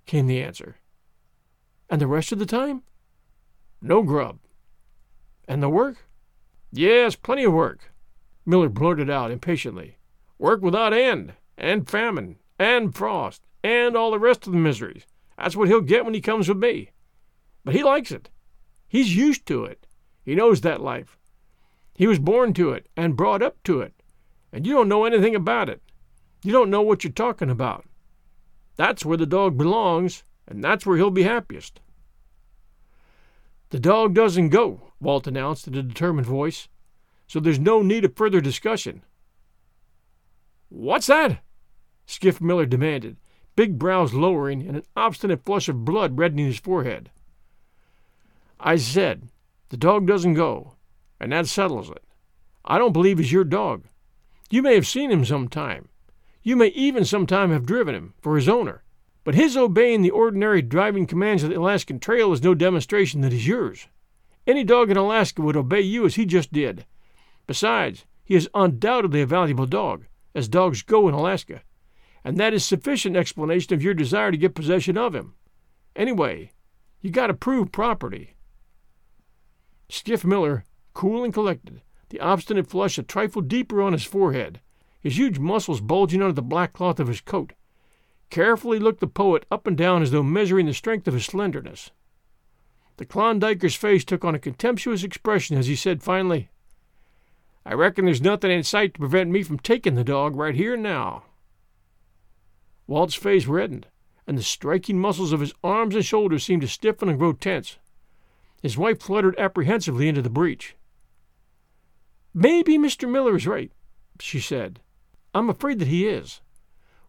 came 0.06 0.28
the 0.28 0.42
answer. 0.42 0.78
And 1.90 2.00
the 2.00 2.08
rest 2.08 2.32
of 2.32 2.40
the 2.40 2.46
time? 2.46 2.84
No 3.82 4.04
grub. 4.04 4.40
And 5.48 5.62
the 5.62 5.70
work? 5.70 6.08
Yes, 6.72 7.16
plenty 7.16 7.44
of 7.44 7.54
work, 7.54 7.92
Miller 8.46 8.70
blurted 8.70 9.10
out 9.10 9.32
impatiently. 9.32 9.98
Work 10.38 10.62
without 10.62 10.94
end, 10.94 11.34
and 11.58 11.90
famine, 11.90 12.38
and 12.60 12.96
frost, 12.96 13.42
and 13.64 13.96
all 13.96 14.12
the 14.12 14.20
rest 14.20 14.46
of 14.46 14.54
the 14.54 14.60
miseries. 14.60 15.06
That's 15.38 15.56
what 15.56 15.68
he'll 15.68 15.82
get 15.82 16.06
when 16.06 16.14
he 16.14 16.22
comes 16.22 16.48
with 16.48 16.58
me. 16.58 16.92
But 17.64 17.76
he 17.76 17.84
likes 17.84 18.12
it. 18.12 18.30
He's 18.88 19.16
used 19.16 19.46
to 19.48 19.66
it. 19.66 19.88
He 20.24 20.36
knows 20.36 20.62
that 20.62 20.82
life. 20.82 21.18
He 21.96 22.08
was 22.08 22.20
born 22.20 22.54
to 22.54 22.72
it 22.72 22.88
and 22.96 23.18
brought 23.18 23.42
up 23.42 23.62
to 23.64 23.82
it. 23.82 23.94
And 24.52 24.66
you 24.66 24.74
don't 24.74 24.90
know 24.90 25.06
anything 25.06 25.36
about 25.36 25.70
it. 25.70 25.82
You 26.44 26.52
don't 26.52 26.70
know 26.70 26.82
what 26.82 27.04
you're 27.04 27.12
talking 27.12 27.50
about. 27.50 27.86
That's 28.76 29.06
where 29.06 29.18
the 29.18 29.26
dog 29.26 29.58
belongs, 29.58 30.24
and 30.48 30.64
that's 30.64 30.86
where 30.86 30.98
he'll 30.98 31.10
be 31.10 31.24
happiest. 31.24 31.80
The 33.70 33.80
dog 33.80 34.14
doesn't 34.14 34.50
go, 34.50 34.92
Walt 35.00 35.28
announced 35.28 35.68
in 35.68 35.76
a 35.76 35.84
determined 35.84 36.28
voice, 36.28 36.68
so 37.28 37.40
there's 37.40 37.60
no 37.60 37.82
need 37.82 38.06
of 38.06 38.16
further 38.16 38.42
discussion. 38.42 39.04
What's 40.70 41.08
that? 41.08 41.40
Skiff 42.06 42.40
Miller 42.42 42.66
demanded, 42.66 43.18
big 43.56 43.80
brows 43.80 44.14
lowering 44.14 44.68
and 44.68 44.78
an 44.78 44.84
obstinate 44.96 45.46
flush 45.46 45.70
of 45.70 45.86
blood 45.86 46.18
reddening 46.18 46.46
his 46.46 46.60
forehead. 46.60 47.10
I 48.60 48.76
said, 48.76 49.30
the 49.70 49.78
dog 49.78 50.08
doesn't 50.08 50.34
go, 50.36 50.76
and 51.20 51.32
that 51.32 51.48
settles 51.48 51.90
it. 51.90 52.04
I 52.64 52.78
don't 52.78 52.94
believe 52.94 53.18
he's 53.18 53.32
your 53.32 53.44
dog. 53.44 53.86
You 54.50 54.62
may 54.62 54.76
have 54.76 54.88
seen 54.88 55.12
him 55.12 55.26
sometime, 55.26 55.90
you 56.46 56.56
may 56.56 56.68
even 56.68 57.06
sometime 57.06 57.52
have 57.52 57.66
driven 57.66 57.96
him 57.96 58.14
for 58.22 58.36
his 58.36 58.48
owner, 58.48 58.84
but 59.24 59.34
his 59.34 59.58
obeying 59.58 60.04
the 60.04 60.12
ordinary 60.12 60.62
driving 60.62 61.08
commands 61.08 61.42
of 61.42 61.50
the 61.50 61.58
Alaskan 61.58 62.00
Trail 62.00 62.32
is 62.32 62.44
no 62.44 62.54
demonstration 62.54 63.22
that 63.22 63.32
he's 63.32 63.48
yours. 63.48 63.88
Any 64.46 64.64
dog 64.64 64.92
in 64.92 64.96
Alaska 64.96 65.42
would 65.42 65.58
obey 65.58 65.82
you 65.82 66.06
as 66.06 66.16
he 66.16 66.26
just 66.28 66.54
did. 66.54 66.86
Besides, 67.48 68.06
he 68.24 68.36
is 68.36 68.50
undoubtedly 68.54 69.22
a 69.22 69.26
valuable 69.26 69.66
dog, 69.66 70.06
as 70.34 70.48
dogs 70.48 70.82
go 70.82 71.08
in 71.08 71.14
Alaska, 71.14 71.62
and 72.24 72.38
that 72.38 72.54
is 72.54 72.66
sufficient 72.66 73.16
explanation 73.16 73.74
of 73.74 73.84
your 73.84 73.94
desire 73.94 74.32
to 74.32 74.38
get 74.38 74.56
possession 74.56 74.98
of 74.98 75.14
him. 75.14 75.36
Anyway, 75.96 76.52
you 77.02 77.12
got 77.12 77.28
to 77.28 77.34
prove 77.34 77.72
property. 77.72 78.36
Skiff 79.90 80.26
Miller, 80.26 80.66
cool 80.94 81.24
and 81.24 81.34
collected, 81.34 81.82
the 82.10 82.20
obstinate 82.20 82.68
flush 82.68 82.98
a 82.98 83.04
trifle 83.04 83.42
deeper 83.42 83.82
on 83.82 83.94
his 83.94 84.04
forehead, 84.04 84.60
his 85.00 85.18
huge 85.18 85.38
muscles 85.38 85.82
bulging 85.82 86.22
under 86.22 86.34
the 86.34 86.42
black 86.42 86.74
cloth 86.74 87.00
of 87.00 87.08
his 87.08 87.22
coat, 87.22 87.54
carefully 88.32 88.80
looked 88.80 89.02
the 89.02 89.08
poet 89.08 89.46
up 89.52 89.68
and 89.68 89.78
down 89.78 90.02
as 90.02 90.10
though 90.10 90.24
measuring 90.24 90.66
the 90.66 90.74
strength 90.74 91.08
of 91.08 91.14
his 91.14 91.26
slenderness. 91.26 91.92
The 92.98 93.06
Klondiker's 93.06 93.76
face 93.76 94.04
took 94.04 94.26
on 94.26 94.34
a 94.34 94.40
contemptuous 94.40 95.04
expression 95.04 95.58
as 95.58 95.68
he 95.68 95.76
said 95.76 96.02
finally, 96.02 96.50
I 97.66 97.74
reckon 97.74 98.06
there's 98.06 98.22
nothing 98.22 98.52
in 98.52 98.64
sight 98.64 98.94
to 98.94 99.00
prevent 99.00 99.32
me 99.32 99.42
from 99.42 99.58
taking 99.58 99.96
the 99.96 100.04
dog 100.04 100.36
right 100.36 100.54
here 100.54 100.78
now. 100.78 101.24
Walt's 102.86 103.16
face 103.16 103.48
reddened, 103.48 103.88
and 104.28 104.38
the 104.38 104.44
striking 104.44 105.00
muscles 105.00 105.32
of 105.32 105.40
his 105.40 105.54
arms 105.64 105.96
and 105.96 106.06
shoulders 106.06 106.44
seemed 106.44 106.62
to 106.62 106.68
stiffen 106.68 107.10
and 107.10 107.18
grow 107.18 107.34
tense. 107.34 107.78
His 108.62 108.78
wife 108.78 109.02
fluttered 109.02 109.38
apprehensively 109.40 110.08
into 110.08 110.22
the 110.22 110.30
breach. 110.30 110.76
Maybe 112.34 112.78
Mr. 112.78 113.10
Miller 113.10 113.36
is 113.36 113.48
right, 113.48 113.72
she 114.20 114.40
said. 114.40 114.80
I'm 115.34 115.50
afraid 115.50 115.80
that 115.80 115.88
he 115.88 116.08
is. 116.08 116.42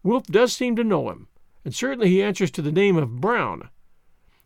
Wolf 0.03 0.27
does 0.27 0.53
seem 0.53 0.77
to 0.77 0.85
know 0.85 1.11
him, 1.11 1.29
and 1.65 1.75
certainly 1.75 2.09
he 2.09 2.23
answers 2.23 2.51
to 2.53 2.63
the 2.63 2.73
name 2.73 2.97
of 2.97 3.21
Brown. 3.21 3.69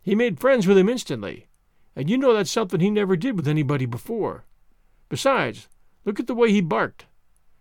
He 0.02 0.14
made 0.14 0.40
friends 0.40 0.66
with 0.66 0.78
him 0.78 0.88
instantly, 0.88 1.46
and 1.94 2.10
you 2.10 2.18
know 2.18 2.32
that's 2.32 2.50
something 2.50 2.80
he 2.80 2.90
never 2.90 3.14
did 3.16 3.36
with 3.36 3.46
anybody 3.46 3.86
before. 3.86 4.44
Besides, 5.08 5.68
look 6.04 6.20
at 6.20 6.26
the 6.26 6.34
way 6.34 6.50
he 6.50 6.60
barked. 6.60 7.06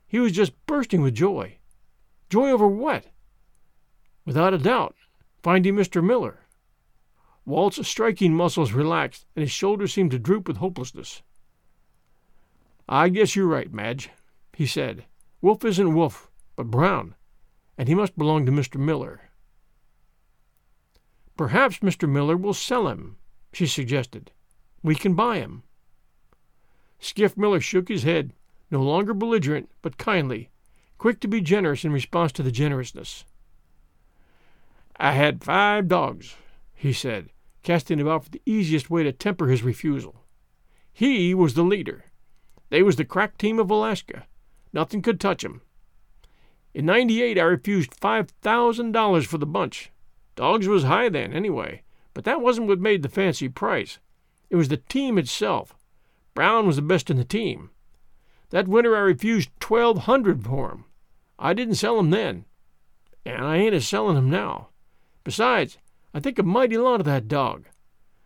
He 0.08 0.20
was 0.20 0.32
just 0.32 0.54
bursting 0.66 1.02
with 1.02 1.14
joy. 1.14 1.58
Joy 2.30 2.50
over 2.52 2.68
what? 2.68 3.06
Without 4.26 4.54
a 4.54 4.58
doubt, 4.58 4.96
finding 5.42 5.76
Mr. 5.76 6.04
Miller. 6.04 6.42
Walt's 7.46 7.88
striking 7.88 8.36
muscles 8.36 8.74
relaxed, 8.74 9.26
and 9.36 9.42
his 9.42 9.52
shoulders 9.52 9.94
seemed 9.94 10.12
to 10.12 10.20
droop 10.20 10.48
with 10.48 10.58
hopelessness. 10.58 11.24
I 12.88 13.10
guess 13.10 13.36
you're 13.36 13.48
right, 13.48 13.74
Madge, 13.74 14.10
he 14.54 14.66
said. 14.66 15.06
Wolf 15.42 15.64
isn't 15.64 15.94
Wolf, 15.94 16.30
but 16.56 16.72
Brown, 16.72 17.16
and 17.78 17.88
he 17.88 17.96
must 17.96 18.18
belong 18.18 18.46
to 18.46 18.52
Mr. 18.52 18.80
Miller. 18.80 19.30
Perhaps 21.38 21.80
Mr. 21.80 22.10
Miller 22.10 22.36
will 22.36 22.54
sell 22.54 22.88
him, 22.88 23.18
she 23.54 23.66
suggested. 23.66 24.32
We 24.84 24.96
can 24.96 25.14
buy 25.14 25.38
him. 25.38 25.64
Skiff 27.00 27.38
Miller 27.38 27.60
shook 27.60 27.88
his 27.88 28.04
head, 28.04 28.34
no 28.70 28.82
longer 28.82 29.14
belligerent, 29.14 29.70
but 29.82 29.98
kindly, 29.98 30.50
quick 30.98 31.20
to 31.22 31.28
be 31.28 31.42
generous 31.42 31.86
in 31.86 31.92
response 31.92 32.32
to 32.34 32.44
the 32.44 32.52
generousness. 32.52 33.26
I 34.98 35.14
had 35.14 35.44
five 35.44 35.88
dogs, 35.88 36.36
he 36.74 36.92
said, 36.92 37.30
casting 37.64 38.02
about 38.02 38.26
for 38.26 38.30
the 38.32 38.42
easiest 38.46 38.90
way 38.90 39.04
to 39.04 39.14
temper 39.14 39.48
his 39.48 39.64
refusal. 39.64 40.26
He 40.92 41.34
was 41.34 41.54
the 41.54 41.64
leader. 41.64 42.04
They 42.70 42.84
was 42.84 42.98
the 42.98 43.06
crack 43.06 43.38
team 43.38 43.60
of 43.60 43.72
Alaska. 43.72 44.28
Nothing 44.74 45.02
could 45.02 45.20
touch 45.20 45.46
'em. 45.46 45.62
In 46.74 46.86
'98 46.86 47.40
I 47.40 47.44
refused 47.44 47.96
$5,000 47.96 49.26
for 49.26 49.38
the 49.38 49.46
bunch. 49.46 49.92
Dogs 50.36 50.68
was 50.68 50.84
high 50.84 51.10
then, 51.10 51.34
anyway, 51.34 51.84
but 52.14 52.26
that 52.26 52.42
wasn't 52.42 52.68
what 52.68 52.80
made 52.80 53.02
the 53.02 53.10
fancy 53.10 53.50
price. 53.50 54.00
It 54.50 54.58
was 54.58 54.68
the 54.68 54.78
team 54.78 55.18
itself. 55.18 55.76
Brown 56.40 56.68
was 56.68 56.78
the 56.78 56.82
best 56.82 57.10
in 57.10 57.18
the 57.18 57.26
team. 57.26 57.70
That 58.52 58.66
winter 58.66 58.96
I 58.96 59.02
refused 59.02 59.50
twelve 59.60 60.04
hundred 60.04 60.42
for 60.46 60.72
him. 60.72 60.86
I 61.38 61.54
didn't 61.54 61.76
sell 61.76 62.00
him 62.00 62.12
then, 62.12 62.46
and 63.26 63.44
I 63.44 63.58
ain't 63.58 63.76
a 63.76 63.82
selling 63.82 64.16
him 64.16 64.30
now. 64.30 64.70
Besides, 65.26 65.80
I 66.14 66.22
think 66.22 66.40
a 66.40 66.44
mighty 66.44 66.78
lot 66.78 67.02
of 67.02 67.06
that 67.08 67.28
dog. 67.28 67.66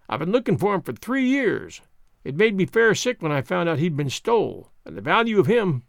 I've 0.08 0.20
been 0.20 0.32
looking 0.32 0.60
for 0.60 0.76
him 0.76 0.84
for 0.84 0.94
three 0.94 1.26
years. 1.26 1.82
It 2.24 2.36
made 2.36 2.56
me 2.56 2.68
fair 2.68 2.94
sick 2.94 3.20
when 3.20 3.32
I 3.32 3.42
found 3.42 3.68
out 3.68 3.80
he'd 3.80 3.98
been 3.98 4.12
stole, 4.12 4.70
and 4.86 4.96
the 4.96 5.02
value 5.02 5.40
of 5.40 5.48
him. 5.48 5.82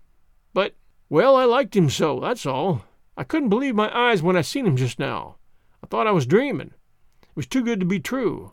But, 0.55 0.77
well, 1.11 1.37
I 1.37 1.45
liked 1.45 1.77
him 1.77 1.91
so, 1.91 2.21
that's 2.21 2.47
all. 2.47 2.87
I 3.19 3.25
couldn't 3.25 3.51
believe 3.51 3.75
my 3.75 3.95
eyes 3.95 4.23
when 4.23 4.35
I 4.35 4.41
seen 4.41 4.67
him 4.67 4.79
just 4.79 4.99
now. 4.99 5.37
I 5.83 5.89
thought 5.89 6.07
I 6.07 6.13
was 6.13 6.25
dreaming. 6.25 6.73
It 7.23 7.37
was 7.37 7.47
too 7.47 7.63
good 7.63 7.81
to 7.81 7.87
be 7.87 8.01
true. 8.01 8.53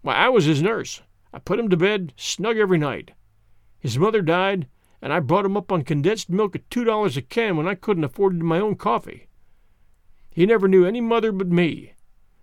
Why, 0.00 0.14
I 0.14 0.30
was 0.30 0.46
his 0.46 0.62
nurse. 0.62 1.02
I 1.32 1.38
put 1.38 1.58
him 1.58 1.68
to 1.70 1.76
bed 1.76 2.12
snug 2.16 2.56
every 2.56 2.78
night. 2.78 3.12
His 3.78 3.98
mother 3.98 4.22
died, 4.22 4.68
and 5.02 5.12
I 5.12 5.20
brought 5.20 5.44
him 5.44 5.56
up 5.56 5.70
on 5.70 5.82
condensed 5.82 6.30
milk 6.30 6.54
at 6.56 6.70
two 6.70 6.84
dollars 6.84 7.16
a 7.16 7.22
can 7.22 7.56
when 7.56 7.68
I 7.68 7.74
couldn't 7.74 8.04
afford 8.04 8.42
my 8.42 8.58
own 8.58 8.76
coffee. 8.76 9.28
He 10.30 10.46
never 10.46 10.68
knew 10.68 10.84
any 10.84 11.00
mother 11.00 11.32
but 11.32 11.48
me. 11.48 11.92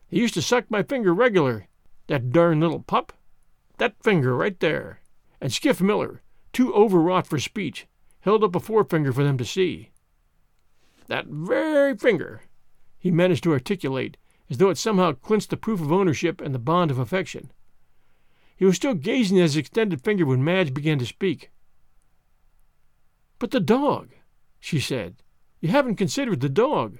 He 0.07 0.19
used 0.19 0.33
to 0.35 0.41
suck 0.41 0.69
my 0.69 0.83
finger 0.83 1.13
regular, 1.13 1.67
that 2.07 2.31
darn 2.31 2.59
little 2.59 2.81
pup. 2.81 3.13
That 3.77 4.01
finger 4.03 4.35
right 4.35 4.59
there. 4.59 5.01
And 5.41 5.51
Skiff 5.51 5.81
Miller, 5.81 6.21
too 6.51 6.73
overwrought 6.73 7.27
for 7.27 7.39
speech, 7.39 7.87
held 8.21 8.43
up 8.43 8.55
a 8.55 8.59
forefinger 8.59 9.11
for 9.11 9.23
them 9.23 9.37
to 9.37 9.45
see. 9.45 9.89
That 11.07 11.27
very 11.27 11.97
finger, 11.97 12.43
he 12.97 13.11
managed 13.11 13.43
to 13.43 13.51
articulate, 13.51 14.17
as 14.49 14.57
though 14.57 14.69
it 14.69 14.77
somehow 14.77 15.13
clinched 15.13 15.49
the 15.49 15.57
proof 15.57 15.81
of 15.81 15.91
ownership 15.91 16.39
and 16.39 16.53
the 16.53 16.59
bond 16.59 16.91
of 16.91 16.99
affection. 16.99 17.51
He 18.55 18.65
was 18.65 18.75
still 18.75 18.93
gazing 18.93 19.39
at 19.39 19.43
his 19.43 19.57
extended 19.57 20.03
finger 20.03 20.25
when 20.25 20.43
Madge 20.43 20.73
began 20.73 20.99
to 20.99 21.05
speak. 21.05 21.51
But 23.39 23.51
the 23.51 23.59
dog, 23.59 24.09
she 24.59 24.79
said. 24.79 25.15
You 25.59 25.69
haven't 25.69 25.95
considered 25.95 26.41
the 26.41 26.49
dog. 26.49 26.99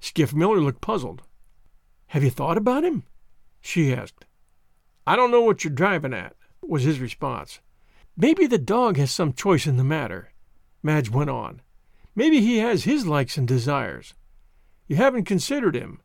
Skiff 0.00 0.34
Miller 0.34 0.60
looked 0.60 0.80
puzzled. 0.80 1.22
Have 2.08 2.24
you 2.24 2.30
thought 2.30 2.56
about 2.56 2.84
him? 2.84 3.04
she 3.60 3.92
asked. 3.92 4.24
I 5.06 5.16
don't 5.16 5.30
know 5.30 5.42
what 5.42 5.64
you're 5.64 5.72
driving 5.72 6.12
at, 6.14 6.36
was 6.62 6.82
his 6.82 7.00
response. 7.00 7.60
Maybe 8.16 8.46
the 8.46 8.58
dog 8.58 8.96
has 8.96 9.10
some 9.10 9.32
choice 9.32 9.66
in 9.66 9.76
the 9.76 9.84
matter, 9.84 10.32
Madge 10.82 11.10
went 11.10 11.30
on. 11.30 11.62
Maybe 12.14 12.40
he 12.40 12.58
has 12.58 12.84
his 12.84 13.06
likes 13.06 13.36
and 13.36 13.46
desires. 13.46 14.14
You 14.86 14.96
haven't 14.96 15.24
considered 15.24 15.74
him. 15.74 16.00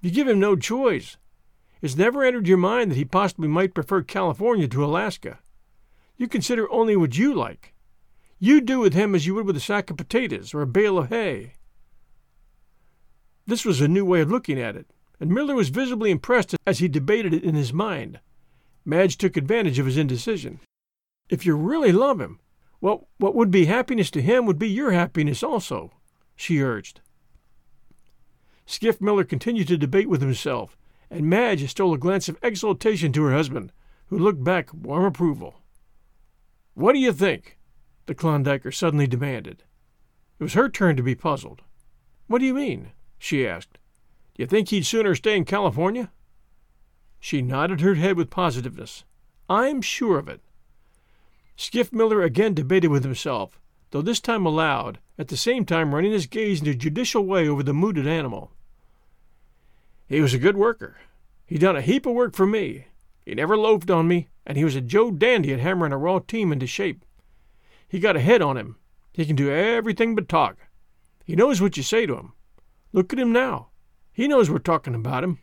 You 0.00 0.10
give 0.10 0.28
him 0.28 0.38
no 0.38 0.56
choice. 0.56 1.16
It's 1.82 1.96
never 1.96 2.22
entered 2.22 2.46
your 2.46 2.58
mind 2.58 2.90
that 2.90 2.96
he 2.96 3.04
possibly 3.04 3.48
might 3.48 3.74
prefer 3.74 4.02
California 4.02 4.68
to 4.68 4.84
Alaska. 4.84 5.38
You 6.16 6.28
consider 6.28 6.70
only 6.70 6.96
what 6.96 7.16
you 7.16 7.34
like. 7.34 7.74
You 8.38 8.60
do 8.60 8.80
with 8.80 8.94
him 8.94 9.14
as 9.14 9.26
you 9.26 9.34
would 9.34 9.46
with 9.46 9.56
a 9.56 9.60
sack 9.60 9.90
of 9.90 9.96
potatoes 9.96 10.52
or 10.52 10.62
a 10.62 10.66
bale 10.66 10.98
of 10.98 11.08
hay. 11.08 11.54
This 13.46 13.64
was 13.64 13.80
a 13.80 13.88
new 13.88 14.04
way 14.04 14.20
of 14.20 14.30
looking 14.30 14.60
at 14.60 14.76
it, 14.76 14.86
and 15.18 15.30
Miller 15.30 15.54
was 15.54 15.70
visibly 15.70 16.10
impressed 16.10 16.54
as 16.66 16.78
he 16.78 16.88
debated 16.88 17.34
it 17.34 17.44
in 17.44 17.54
his 17.54 17.72
mind. 17.72 18.20
Madge 18.84 19.18
took 19.18 19.36
advantage 19.36 19.78
of 19.78 19.86
his 19.86 19.96
indecision. 19.96 20.60
If 21.28 21.46
you 21.46 21.54
really 21.54 21.92
love 21.92 22.20
him, 22.20 22.40
well, 22.80 23.08
what 23.18 23.34
would 23.34 23.50
be 23.50 23.66
happiness 23.66 24.10
to 24.12 24.22
him 24.22 24.46
would 24.46 24.58
be 24.58 24.68
your 24.68 24.92
happiness 24.92 25.42
also, 25.42 25.92
she 26.36 26.62
urged. 26.62 27.00
Skiff 28.66 29.00
Miller 29.00 29.24
continued 29.24 29.68
to 29.68 29.76
debate 29.76 30.08
with 30.08 30.22
himself, 30.22 30.78
and 31.10 31.26
Madge 31.26 31.68
stole 31.68 31.92
a 31.92 31.98
glance 31.98 32.28
of 32.28 32.38
exultation 32.42 33.12
to 33.12 33.24
her 33.24 33.32
husband, 33.32 33.72
who 34.06 34.18
looked 34.18 34.44
back 34.44 34.72
warm 34.72 35.04
approval. 35.04 35.56
What 36.74 36.92
do 36.92 36.98
you 36.98 37.12
think? 37.12 37.58
the 38.06 38.14
Klondiker 38.14 38.72
suddenly 38.72 39.06
demanded. 39.06 39.64
It 40.38 40.42
was 40.42 40.54
her 40.54 40.68
turn 40.68 40.96
to 40.96 41.02
be 41.02 41.14
puzzled. 41.14 41.62
What 42.26 42.38
do 42.38 42.46
you 42.46 42.54
mean? 42.54 42.92
she 43.18 43.46
asked. 43.46 43.78
Do 44.34 44.42
you 44.42 44.46
think 44.46 44.68
he'd 44.68 44.86
sooner 44.86 45.14
stay 45.14 45.36
in 45.36 45.44
California? 45.44 46.10
She 47.18 47.42
nodded 47.42 47.82
her 47.82 47.94
head 47.94 48.16
with 48.16 48.30
positiveness. 48.30 49.04
I'm 49.48 49.82
sure 49.82 50.18
of 50.18 50.28
it. 50.28 50.40
Skiff 51.56 51.92
Miller 51.92 52.22
again 52.22 52.54
debated 52.54 52.88
with 52.88 53.04
himself, 53.04 53.60
though 53.90 54.00
this 54.00 54.20
time 54.20 54.46
aloud, 54.46 54.98
at 55.18 55.28
the 55.28 55.36
same 55.36 55.66
time 55.66 55.94
running 55.94 56.12
his 56.12 56.26
gaze 56.26 56.62
in 56.62 56.68
a 56.68 56.74
judicial 56.74 57.26
way 57.26 57.46
over 57.46 57.62
the 57.62 57.74
mooted 57.74 58.06
animal. 58.06 58.52
He 60.10 60.20
was 60.20 60.34
a 60.34 60.38
good 60.38 60.56
worker. 60.56 60.96
He 61.46 61.56
done 61.56 61.76
a 61.76 61.80
heap 61.80 62.04
of 62.04 62.14
work 62.14 62.34
for 62.34 62.44
me. 62.44 62.86
He 63.24 63.32
never 63.32 63.56
loafed 63.56 63.92
on 63.92 64.08
me, 64.08 64.26
and 64.44 64.58
he 64.58 64.64
was 64.64 64.74
a 64.74 64.80
Joe 64.80 65.12
dandy 65.12 65.52
at 65.52 65.60
hammering 65.60 65.92
a 65.92 65.98
raw 65.98 66.18
team 66.18 66.50
into 66.50 66.66
shape. 66.66 67.04
He 67.88 68.00
got 68.00 68.16
a 68.16 68.20
head 68.20 68.42
on 68.42 68.56
him. 68.56 68.74
He 69.12 69.24
can 69.24 69.36
do 69.36 69.52
everything 69.52 70.16
but 70.16 70.28
talk. 70.28 70.56
He 71.24 71.36
knows 71.36 71.60
what 71.60 71.76
you 71.76 71.84
say 71.84 72.06
to 72.06 72.16
him. 72.16 72.32
Look 72.92 73.12
at 73.12 73.20
him 73.20 73.30
now. 73.30 73.68
He 74.12 74.26
knows 74.26 74.50
we're 74.50 74.58
talking 74.58 74.96
about 74.96 75.22
him. 75.22 75.38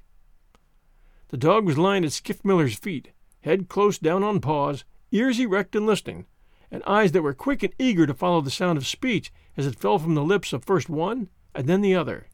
The 1.30 1.38
dog 1.38 1.66
was 1.66 1.78
lying 1.78 2.04
at 2.04 2.12
Skiff 2.12 2.44
Miller's 2.44 2.78
feet, 2.78 3.14
head 3.44 3.70
close 3.70 3.98
down 3.98 4.22
on 4.22 4.42
paws, 4.42 4.84
ears 5.14 5.40
erect 5.40 5.78
and 5.78 5.86
listening, 5.86 6.26
and 6.70 6.84
eyes 6.86 7.14
that 7.14 7.22
were 7.22 7.34
quick 7.34 7.64
and 7.64 7.74
eager 7.80 8.06
to 8.06 8.14
follow 8.14 8.42
the 8.42 8.52
sound 8.52 8.78
of 8.78 8.86
speech 8.86 9.32
as 9.56 9.66
it 9.66 9.80
fell 9.80 9.98
from 9.98 10.16
the 10.16 10.26
lips 10.26 10.52
of 10.52 10.66
first 10.66 10.90
one 10.90 11.30
and 11.56 11.68
then 11.68 11.80
the 11.80 11.96
other. 11.96 12.28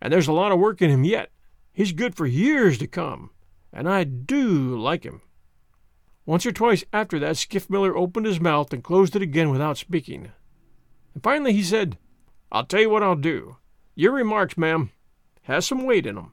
And 0.00 0.12
there's 0.12 0.28
a 0.28 0.32
lot 0.32 0.52
of 0.52 0.58
work 0.58 0.80
in 0.80 0.90
him 0.90 1.04
yet. 1.04 1.30
He's 1.72 1.92
good 1.92 2.14
for 2.14 2.26
years 2.26 2.78
to 2.78 2.86
come, 2.86 3.30
and 3.72 3.88
I 3.88 4.04
do 4.04 4.76
like 4.78 5.04
him. 5.04 5.22
Once 6.26 6.44
or 6.44 6.52
twice 6.52 6.84
after 6.92 7.18
that, 7.18 7.36
Skiff 7.36 7.70
Miller 7.70 7.96
opened 7.96 8.26
his 8.26 8.40
mouth 8.40 8.72
and 8.72 8.84
closed 8.84 9.16
it 9.16 9.22
again 9.22 9.50
without 9.50 9.78
speaking. 9.78 10.32
And 11.14 11.22
finally 11.22 11.52
he 11.52 11.62
said, 11.62 11.96
I'll 12.52 12.64
tell 12.64 12.80
you 12.80 12.90
what 12.90 13.02
I'll 13.02 13.16
do. 13.16 13.56
Your 13.94 14.12
remarks, 14.12 14.56
ma'am, 14.56 14.90
has 15.42 15.66
some 15.66 15.84
weight 15.84 16.06
in 16.06 16.18
'em. 16.18 16.32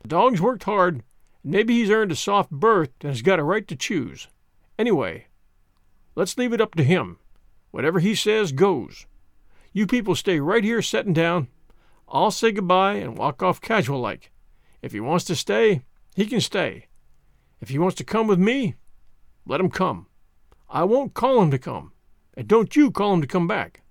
The 0.00 0.08
dog's 0.08 0.40
worked 0.40 0.64
hard, 0.64 1.02
and 1.42 1.52
maybe 1.52 1.74
he's 1.74 1.90
earned 1.90 2.12
a 2.12 2.16
soft 2.16 2.50
berth 2.50 2.90
and 3.00 3.10
has 3.10 3.22
got 3.22 3.38
a 3.38 3.44
right 3.44 3.66
to 3.68 3.76
choose. 3.76 4.28
Anyway, 4.78 5.26
let's 6.14 6.36
leave 6.36 6.52
it 6.52 6.60
up 6.60 6.74
to 6.74 6.82
him. 6.82 7.18
Whatever 7.70 8.00
he 8.00 8.14
says 8.14 8.52
goes. 8.52 9.06
You 9.72 9.86
people 9.86 10.14
stay 10.14 10.40
right 10.40 10.64
here 10.64 10.82
settin' 10.82 11.12
down 11.12 11.48
I'll 12.10 12.30
say 12.30 12.52
goodbye 12.52 12.94
and 12.94 13.18
walk 13.18 13.42
off 13.42 13.60
casual 13.60 14.00
like. 14.00 14.32
If 14.80 14.92
he 14.92 15.00
wants 15.00 15.24
to 15.26 15.36
stay, 15.36 15.82
he 16.14 16.26
can 16.26 16.40
stay. 16.40 16.86
If 17.60 17.68
he 17.68 17.78
wants 17.78 17.96
to 17.96 18.04
come 18.04 18.26
with 18.26 18.38
me, 18.38 18.76
let 19.46 19.60
him 19.60 19.70
come. 19.70 20.06
I 20.70 20.84
won't 20.84 21.14
call 21.14 21.42
him 21.42 21.50
to 21.50 21.58
come, 21.58 21.92
and 22.34 22.46
don't 22.46 22.74
you 22.76 22.90
call 22.90 23.14
him 23.14 23.20
to 23.20 23.26
come 23.26 23.46
back. 23.46 23.82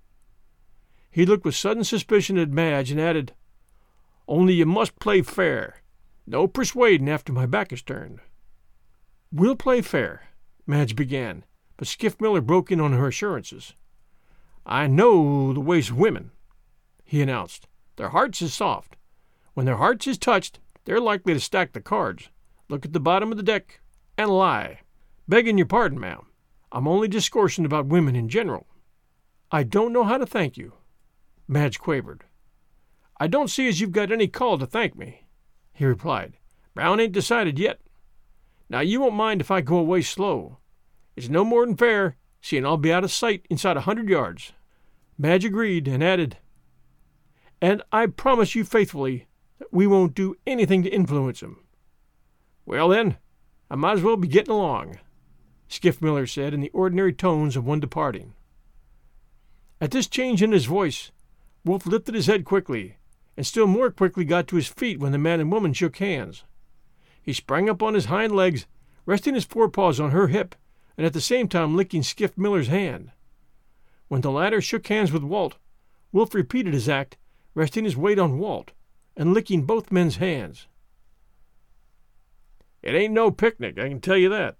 He 1.10 1.26
looked 1.26 1.44
with 1.44 1.56
sudden 1.56 1.84
suspicion 1.84 2.38
at 2.38 2.50
Madge 2.50 2.90
and 2.90 3.00
added, 3.00 3.34
Only 4.26 4.54
you 4.54 4.66
must 4.66 4.98
play 4.98 5.22
fair. 5.22 5.82
No 6.26 6.46
persuading 6.46 7.08
after 7.08 7.32
my 7.32 7.46
back 7.46 7.72
is 7.72 7.82
turned. 7.82 8.20
We'll 9.32 9.56
play 9.56 9.80
fair, 9.80 10.28
Madge 10.66 10.94
began, 10.94 11.44
but 11.76 11.88
Skiff 11.88 12.20
Miller 12.20 12.40
broke 12.40 12.70
in 12.70 12.80
on 12.80 12.92
her 12.92 13.08
assurances. 13.08 13.74
I 14.66 14.86
know 14.86 15.52
the 15.52 15.60
ways 15.60 15.90
of 15.90 15.98
women, 15.98 16.30
he 17.04 17.22
announced. 17.22 17.66
Their 17.98 18.10
hearts 18.10 18.40
is 18.40 18.54
soft. 18.54 18.96
When 19.54 19.66
their 19.66 19.76
hearts 19.76 20.06
is 20.06 20.18
touched, 20.18 20.60
they're 20.84 21.00
likely 21.00 21.34
to 21.34 21.40
stack 21.40 21.72
the 21.72 21.80
cards, 21.80 22.28
look 22.68 22.84
at 22.84 22.92
the 22.92 23.00
bottom 23.00 23.32
of 23.32 23.36
the 23.36 23.42
deck, 23.42 23.80
and 24.16 24.30
lie. 24.30 24.82
Begging 25.26 25.58
your 25.58 25.66
pardon, 25.66 25.98
ma'am. 25.98 26.26
I'm 26.70 26.86
only 26.86 27.08
discoursing 27.08 27.64
about 27.64 27.86
women 27.86 28.14
in 28.14 28.28
general. 28.28 28.68
I 29.50 29.64
don't 29.64 29.92
know 29.92 30.04
how 30.04 30.16
to 30.16 30.26
thank 30.26 30.56
you, 30.56 30.74
Madge 31.48 31.80
quavered. 31.80 32.22
I 33.18 33.26
don't 33.26 33.50
see 33.50 33.66
as 33.66 33.80
you've 33.80 33.90
got 33.90 34.12
any 34.12 34.28
call 34.28 34.58
to 34.58 34.66
thank 34.66 34.96
me, 34.96 35.26
he 35.72 35.84
replied. 35.84 36.34
Brown 36.74 37.00
ain't 37.00 37.12
decided 37.12 37.58
yet. 37.58 37.80
Now 38.70 38.78
you 38.78 39.00
won't 39.00 39.16
mind 39.16 39.40
if 39.40 39.50
I 39.50 39.60
go 39.60 39.76
away 39.76 40.02
slow. 40.02 40.58
It's 41.16 41.28
no 41.28 41.44
more'n 41.44 41.76
fair, 41.76 42.16
seeing 42.40 42.64
I'll 42.64 42.76
be 42.76 42.92
out 42.92 43.02
of 43.02 43.10
sight 43.10 43.44
inside 43.50 43.76
a 43.76 43.80
hundred 43.80 44.08
yards. 44.08 44.52
Madge 45.18 45.44
agreed 45.44 45.88
and 45.88 46.04
added, 46.04 46.36
and 47.60 47.82
I 47.92 48.06
promise 48.06 48.54
you 48.54 48.64
faithfully 48.64 49.26
that 49.58 49.72
we 49.72 49.86
won't 49.86 50.14
do 50.14 50.36
anything 50.46 50.82
to 50.82 50.90
influence 50.90 51.42
him. 51.42 51.58
Well, 52.64 52.88
then, 52.88 53.16
I 53.70 53.76
might 53.76 53.98
as 53.98 54.02
well 54.02 54.16
be 54.16 54.28
getting 54.28 54.52
along, 54.52 54.98
Skiff 55.68 56.00
Miller 56.00 56.26
said 56.26 56.54
in 56.54 56.60
the 56.60 56.70
ordinary 56.70 57.12
tones 57.12 57.56
of 57.56 57.66
one 57.66 57.80
departing. 57.80 58.34
At 59.80 59.90
this 59.90 60.06
change 60.06 60.42
in 60.42 60.52
his 60.52 60.66
voice, 60.66 61.12
Wolf 61.64 61.86
lifted 61.86 62.14
his 62.14 62.26
head 62.26 62.44
quickly, 62.44 62.96
and 63.36 63.46
still 63.46 63.66
more 63.66 63.90
quickly 63.90 64.24
got 64.24 64.48
to 64.48 64.56
his 64.56 64.68
feet 64.68 64.98
when 64.98 65.12
the 65.12 65.18
man 65.18 65.40
and 65.40 65.52
woman 65.52 65.72
shook 65.72 65.98
hands. 65.98 66.44
He 67.20 67.32
sprang 67.32 67.68
up 67.68 67.82
on 67.82 67.94
his 67.94 68.06
hind 68.06 68.34
legs, 68.34 68.66
resting 69.06 69.34
his 69.34 69.44
forepaws 69.44 70.00
on 70.00 70.10
her 70.10 70.28
hip, 70.28 70.54
and 70.96 71.06
at 71.06 71.12
the 71.12 71.20
same 71.20 71.46
time 71.46 71.76
licking 71.76 72.02
Skiff 72.02 72.36
Miller's 72.36 72.68
hand. 72.68 73.12
When 74.08 74.22
the 74.22 74.30
latter 74.30 74.60
shook 74.60 74.86
hands 74.86 75.12
with 75.12 75.22
Walt, 75.22 75.56
Wolf 76.10 76.34
repeated 76.34 76.72
his 76.72 76.88
act 76.88 77.18
resting 77.54 77.84
his 77.84 77.96
weight 77.96 78.18
on 78.18 78.38
Walt 78.38 78.72
and 79.16 79.34
licking 79.34 79.62
both 79.62 79.92
men's 79.92 80.16
hands. 80.16 80.66
It 82.82 82.94
ain't 82.94 83.12
no 83.12 83.30
picnic, 83.30 83.78
I 83.78 83.88
can 83.88 84.00
tell 84.00 84.16
you 84.16 84.28
that, 84.28 84.56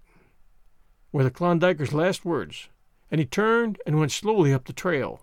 were 1.12 1.24
the 1.24 1.30
Klondiker's 1.30 1.92
last 1.92 2.24
words, 2.24 2.68
and 3.10 3.20
he 3.20 3.24
turned 3.24 3.80
and 3.86 3.98
went 3.98 4.12
slowly 4.12 4.52
up 4.52 4.64
the 4.64 4.72
trail. 4.72 5.20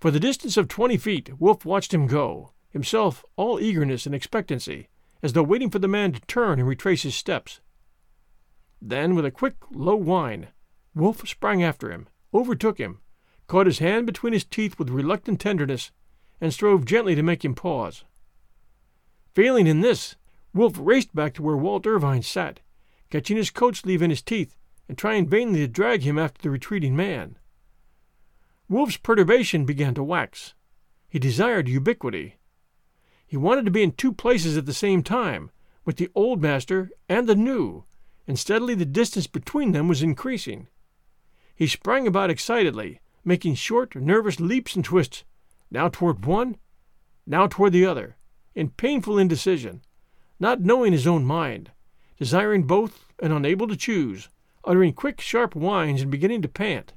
For 0.00 0.10
the 0.10 0.20
distance 0.20 0.56
of 0.56 0.68
twenty 0.68 0.96
feet, 0.96 1.40
Wolf 1.40 1.64
watched 1.64 1.94
him 1.94 2.06
go, 2.06 2.52
himself 2.70 3.24
all 3.36 3.60
eagerness 3.60 4.04
and 4.04 4.14
expectancy, 4.14 4.88
as 5.22 5.32
though 5.32 5.42
waiting 5.42 5.70
for 5.70 5.78
the 5.78 5.88
man 5.88 6.12
to 6.12 6.20
turn 6.22 6.58
and 6.58 6.68
retrace 6.68 7.04
his 7.04 7.14
steps. 7.14 7.60
Then, 8.82 9.14
with 9.14 9.24
a 9.24 9.30
quick, 9.30 9.54
low 9.70 9.96
whine, 9.96 10.48
Wolf 10.94 11.26
sprang 11.26 11.62
after 11.62 11.90
him, 11.90 12.08
overtook 12.34 12.78
him, 12.78 13.00
caught 13.46 13.66
his 13.66 13.78
hand 13.78 14.06
between 14.06 14.32
his 14.32 14.44
teeth 14.44 14.78
with 14.78 14.90
reluctant 14.90 15.40
tenderness, 15.40 15.90
and 16.40 16.52
strove 16.52 16.84
gently 16.84 17.14
to 17.14 17.22
make 17.22 17.44
him 17.44 17.54
pause. 17.54 18.04
Failing 19.34 19.66
in 19.66 19.80
this, 19.80 20.16
Wolf 20.52 20.74
raced 20.78 21.14
back 21.14 21.34
to 21.34 21.42
where 21.42 21.56
Walt 21.56 21.86
Irvine 21.86 22.22
sat, 22.22 22.60
catching 23.10 23.36
his 23.36 23.50
coat 23.50 23.76
sleeve 23.76 24.02
in 24.02 24.10
his 24.10 24.22
teeth 24.22 24.56
and 24.88 24.98
trying 24.98 25.26
vainly 25.26 25.60
to 25.60 25.68
drag 25.68 26.02
him 26.02 26.18
after 26.18 26.42
the 26.42 26.50
retreating 26.50 26.94
man. 26.94 27.36
Wolf's 28.68 28.96
perturbation 28.96 29.64
began 29.64 29.94
to 29.94 30.02
wax. 30.02 30.54
He 31.08 31.18
desired 31.18 31.68
ubiquity. 31.68 32.36
He 33.26 33.36
wanted 33.36 33.64
to 33.64 33.70
be 33.70 33.82
in 33.82 33.92
two 33.92 34.12
places 34.12 34.56
at 34.56 34.66
the 34.66 34.74
same 34.74 35.02
time, 35.02 35.50
with 35.84 35.96
the 35.96 36.10
old 36.14 36.40
master 36.40 36.90
and 37.08 37.26
the 37.26 37.34
new, 37.34 37.84
and 38.26 38.38
steadily 38.38 38.74
the 38.74 38.84
distance 38.84 39.26
between 39.26 39.72
them 39.72 39.88
was 39.88 40.02
increasing. 40.02 40.68
He 41.54 41.66
sprang 41.66 42.06
about 42.06 42.30
excitedly, 42.30 43.00
making 43.24 43.54
short, 43.54 43.94
nervous 43.94 44.38
leaps 44.40 44.76
and 44.76 44.84
twists, 44.84 45.24
now 45.70 45.88
toward 45.88 46.24
one, 46.24 46.56
now 47.26 47.46
toward 47.46 47.72
the 47.72 47.86
other, 47.86 48.16
in 48.54 48.68
painful 48.70 49.18
indecision, 49.18 49.82
not 50.38 50.60
knowing 50.60 50.92
his 50.92 51.06
own 51.06 51.24
mind, 51.24 51.70
desiring 52.18 52.64
both 52.64 53.06
and 53.20 53.32
unable 53.32 53.66
to 53.66 53.76
choose, 53.76 54.28
uttering 54.64 54.92
quick, 54.92 55.20
sharp 55.20 55.54
whines 55.54 56.02
and 56.02 56.10
beginning 56.10 56.42
to 56.42 56.48
pant. 56.48 56.92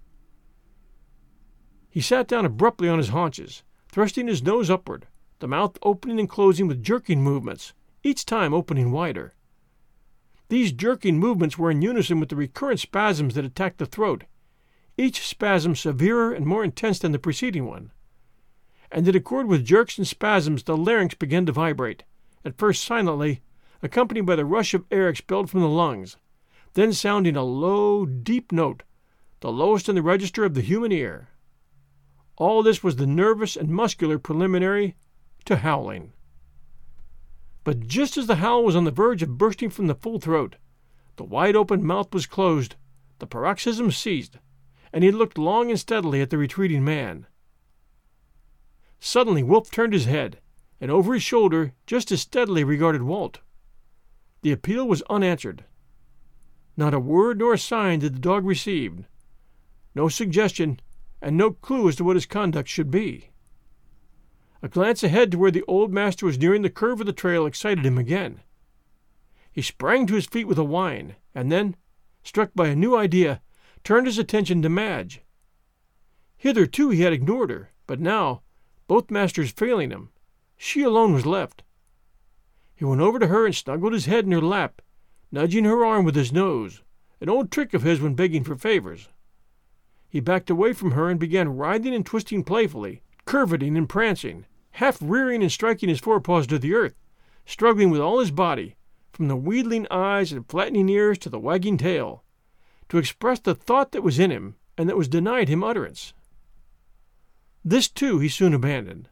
He 1.90 2.02
sat 2.02 2.28
down 2.28 2.46
abruptly 2.46 2.90
on 2.90 2.98
his 2.98 3.10
haunches, 3.10 3.64
thrusting 3.90 4.28
his 4.28 4.44
nose 4.44 4.70
upward, 4.70 5.08
the 5.40 5.48
mouth 5.48 5.78
opening 5.82 6.20
and 6.20 6.30
closing 6.30 6.68
with 6.68 6.84
jerking 6.84 7.24
movements, 7.24 7.74
each 8.04 8.26
time 8.26 8.54
opening 8.54 8.92
wider. 8.92 9.34
These 10.50 10.72
jerking 10.72 11.20
movements 11.20 11.58
were 11.58 11.72
in 11.72 11.82
unison 11.82 12.20
with 12.20 12.30
the 12.30 12.36
recurrent 12.36 12.80
spasms 12.80 13.34
that 13.34 13.46
attacked 13.46 13.80
the 13.80 13.86
throat, 13.86 14.24
each 14.98 15.26
spasm 15.26 15.76
severer 15.76 16.34
and 16.34 16.46
more 16.46 16.64
intense 16.64 17.00
than 17.00 17.12
the 17.12 17.20
preceding 17.20 17.66
one. 17.68 17.92
And 18.92 19.08
in 19.08 19.16
accord 19.16 19.48
with 19.48 19.66
jerks 19.66 19.98
and 19.98 20.08
spasms, 20.08 20.64
the 20.64 20.76
larynx 20.76 21.14
began 21.14 21.46
to 21.46 21.52
vibrate, 21.52 22.04
at 22.44 22.58
first 22.58 22.84
silently, 22.84 23.42
accompanied 23.84 24.26
by 24.26 24.36
the 24.36 24.46
rush 24.46 24.74
of 24.74 24.86
air 24.90 25.08
expelled 25.10 25.50
from 25.50 25.62
the 25.62 25.70
lungs, 25.70 26.18
then 26.74 26.94
sounding 26.94 27.36
a 27.36 27.44
low, 27.44 28.06
deep 28.06 28.52
note, 28.52 28.84
the 29.42 29.52
lowest 29.52 29.88
in 29.88 29.96
the 29.96 30.02
register 30.02 30.44
of 30.46 30.54
the 30.54 30.62
human 30.62 30.92
ear. 30.92 31.30
All 32.38 32.64
this 32.64 32.84
was 32.84 32.96
the 32.96 33.08
nervous 33.08 33.56
and 33.56 33.70
muscular 33.70 34.18
preliminary 34.18 34.96
to 35.46 35.58
howling. 35.58 36.14
But 37.64 37.88
just 37.88 38.18
as 38.18 38.28
the 38.28 38.38
howl 38.38 38.64
was 38.64 38.76
on 38.76 38.86
the 38.86 38.92
verge 38.92 39.22
of 39.22 39.38
bursting 39.38 39.70
from 39.70 39.88
the 39.88 39.96
full 39.96 40.20
throat, 40.20 40.56
the 41.18 41.24
wide 41.24 41.56
open 41.56 41.86
mouth 41.86 42.14
was 42.14 42.26
closed, 42.26 42.76
the 43.20 43.28
paroxysm 43.28 43.92
ceased, 43.92 44.38
and 44.94 45.04
he 45.04 45.12
looked 45.12 45.38
long 45.38 45.70
and 45.70 45.80
steadily 45.80 46.22
at 46.22 46.30
the 46.30 46.38
retreating 46.38 46.84
man. 46.84 47.28
Suddenly 49.00 49.44
Wolf 49.44 49.70
turned 49.70 49.94
his 49.94 50.06
head, 50.06 50.40
and 50.80 50.92
over 50.92 51.14
his 51.14 51.24
shoulder 51.24 51.74
just 51.86 52.12
as 52.12 52.22
steadily 52.22 52.64
regarded 52.64 53.04
Walt. 53.04 53.40
The 54.42 54.52
appeal 54.52 54.88
was 54.88 55.02
unanswered. 55.04 55.66
Not 56.76 56.94
a 56.94 57.00
word 57.00 57.40
nor 57.40 57.54
a 57.54 57.58
sign 57.58 58.00
did 58.00 58.16
the 58.16 58.20
dog 58.20 58.46
receive. 58.46 59.06
No 59.96 60.10
suggestion, 60.10 60.80
and 61.22 61.36
no 61.36 61.52
clue 61.52 61.90
as 61.90 61.96
to 61.96 62.04
what 62.04 62.16
his 62.16 62.26
conduct 62.26 62.70
should 62.70 62.92
be. 62.92 63.30
A 64.62 64.68
glance 64.68 65.04
ahead 65.04 65.32
to 65.32 65.38
where 65.38 65.52
the 65.52 65.64
old 65.68 65.92
master 65.92 66.26
was 66.26 66.38
nearing 66.38 66.62
the 66.62 66.70
curve 66.70 67.00
of 67.00 67.08
the 67.08 67.14
trail 67.14 67.46
excited 67.46 67.86
him 67.86 67.98
again. 67.98 68.42
He 69.52 69.62
sprang 69.62 70.06
to 70.08 70.16
his 70.16 70.28
feet 70.28 70.48
with 70.48 70.58
a 70.58 70.64
whine, 70.64 71.16
and 71.34 71.52
then, 71.52 71.76
struck 72.24 72.52
by 72.56 72.68
a 72.68 72.76
new 72.76 72.96
idea, 72.96 73.42
turned 73.84 74.08
his 74.08 74.18
attention 74.18 74.62
to 74.62 74.70
Madge. 74.70 75.22
Hitherto 76.38 76.90
he 76.90 77.02
had 77.02 77.14
ignored 77.14 77.50
her, 77.50 77.72
but 77.86 78.00
now, 78.00 78.42
both 78.88 79.12
masters 79.12 79.52
failing 79.52 79.92
him, 79.92 80.10
she 80.56 80.82
alone 80.82 81.14
was 81.14 81.26
left. 81.26 81.64
He 82.76 82.86
went 82.86 83.02
over 83.02 83.20
to 83.20 83.28
her 83.28 83.46
and 83.46 83.56
snuggled 83.56 83.94
his 83.94 84.06
head 84.06 84.26
in 84.26 84.32
her 84.32 84.42
lap 84.42 84.82
nudging 85.32 85.66
her 85.66 85.86
arm 85.86 86.06
with 86.06 86.16
his 86.16 86.32
nose, 86.32 86.84
an 87.20 87.30
old 87.30 87.52
trick 87.52 87.74
of 87.74 87.84
his 87.84 88.00
when 88.00 88.16
begging 88.16 88.44
for 88.44 88.56
favors. 88.56 89.10
He 90.10 90.20
backed 90.20 90.50
away 90.50 90.74
from 90.74 90.92
her 90.92 91.10
and 91.10 91.20
began 91.20 91.58
writhing 91.58 91.94
and 91.94 92.06
twisting 92.06 92.44
playfully, 92.44 93.02
curveting 93.26 93.78
and 93.78 93.90
prancing, 93.90 94.46
half 94.72 94.98
rearing 95.02 95.42
and 95.42 95.52
striking 95.52 95.90
his 95.90 96.00
forepaws 96.00 96.48
to 96.48 96.60
the 96.60 96.74
earth, 96.74 96.96
struggling 97.46 97.90
with 97.90 98.00
all 98.00 98.20
his 98.20 98.32
body, 98.32 98.76
from 99.12 99.28
the 99.28 99.36
wheedling 99.36 99.86
eyes 99.92 100.32
and 100.32 100.48
flattening 100.48 100.88
ears 100.88 101.18
to 101.18 101.30
the 101.30 101.40
wagging 101.40 101.78
tail, 101.78 102.24
to 102.90 102.98
express 102.98 103.40
the 103.40 103.56
thought 103.56 103.92
that 103.92 104.04
was 104.04 104.20
in 104.20 104.32
him 104.32 104.56
and 104.78 104.88
that 104.88 104.98
was 104.98 105.08
denied 105.08 105.50
him 105.50 105.64
utterance. 105.64 106.14
This, 107.64 107.90
too, 107.90 108.20
he 108.20 108.30
soon 108.30 108.54
abandoned. 108.54 109.10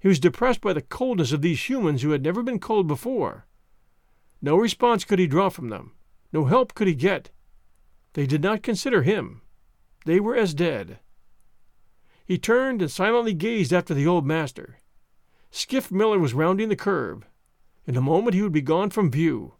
He 0.00 0.08
was 0.08 0.18
depressed 0.18 0.60
by 0.60 0.72
the 0.72 0.82
coldness 0.82 1.32
of 1.32 1.42
these 1.42 1.68
humans 1.68 2.02
who 2.02 2.10
had 2.10 2.22
never 2.22 2.42
been 2.42 2.58
cold 2.58 2.88
before, 2.88 3.46
no 4.44 4.56
response 4.56 5.04
could 5.04 5.20
he 5.20 5.28
draw 5.28 5.48
from 5.48 5.68
them. 5.68 5.92
No 6.32 6.46
help 6.46 6.74
could 6.74 6.88
he 6.88 6.94
get. 6.94 7.30
They 8.14 8.26
did 8.26 8.42
not 8.42 8.62
consider 8.62 9.02
him. 9.02 9.42
They 10.04 10.18
were 10.18 10.34
as 10.34 10.52
dead. 10.52 10.98
He 12.26 12.38
turned 12.38 12.82
and 12.82 12.90
silently 12.90 13.34
gazed 13.34 13.72
after 13.72 13.94
the 13.94 14.06
old 14.06 14.26
master. 14.26 14.80
Skiff 15.52 15.92
Miller 15.92 16.18
was 16.18 16.34
rounding 16.34 16.68
the 16.68 16.76
curve. 16.76 17.24
In 17.86 17.96
a 17.96 18.00
moment 18.00 18.34
he 18.34 18.42
would 18.42 18.52
be 18.52 18.62
gone 18.62 18.90
from 18.90 19.12
view. 19.12 19.54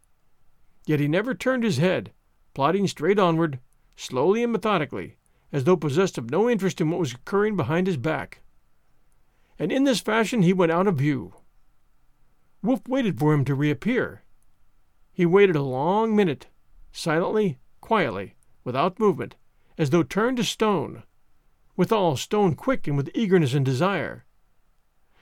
Yet 0.84 0.98
he 0.98 1.06
never 1.06 1.34
turned 1.34 1.62
his 1.62 1.78
head, 1.78 2.12
plodding 2.54 2.86
straight 2.86 3.18
onward, 3.18 3.58
slowly 3.96 4.42
and 4.42 4.52
methodically, 4.52 5.16
as 5.52 5.64
though 5.64 5.76
possessed 5.76 6.18
of 6.18 6.30
no 6.30 6.48
interest 6.48 6.80
in 6.80 6.90
what 6.90 7.00
was 7.00 7.12
occurring 7.12 7.56
behind 7.56 7.86
his 7.86 7.96
back. 7.96 8.40
And 9.58 9.70
in 9.70 9.84
this 9.84 10.00
fashion 10.00 10.42
he 10.42 10.52
went 10.52 10.72
out 10.72 10.86
of 10.86 10.96
view. 10.96 11.34
Wolf 12.62 12.86
waited 12.88 13.18
for 13.18 13.34
him 13.34 13.44
to 13.44 13.54
reappear. 13.54 14.22
He 15.12 15.26
waited 15.26 15.56
a 15.56 15.62
long 15.62 16.16
minute, 16.16 16.46
silently, 16.92 17.58
quietly, 17.80 18.34
without 18.64 18.98
movement, 19.00 19.36
as 19.76 19.90
though 19.90 20.02
turned 20.02 20.36
to 20.38 20.44
stone, 20.44 21.02
withal 21.76 22.16
stone 22.16 22.54
quick 22.54 22.86
and 22.86 22.96
with 22.96 23.10
eagerness 23.14 23.54
and 23.54 23.64
desire. 23.64 24.24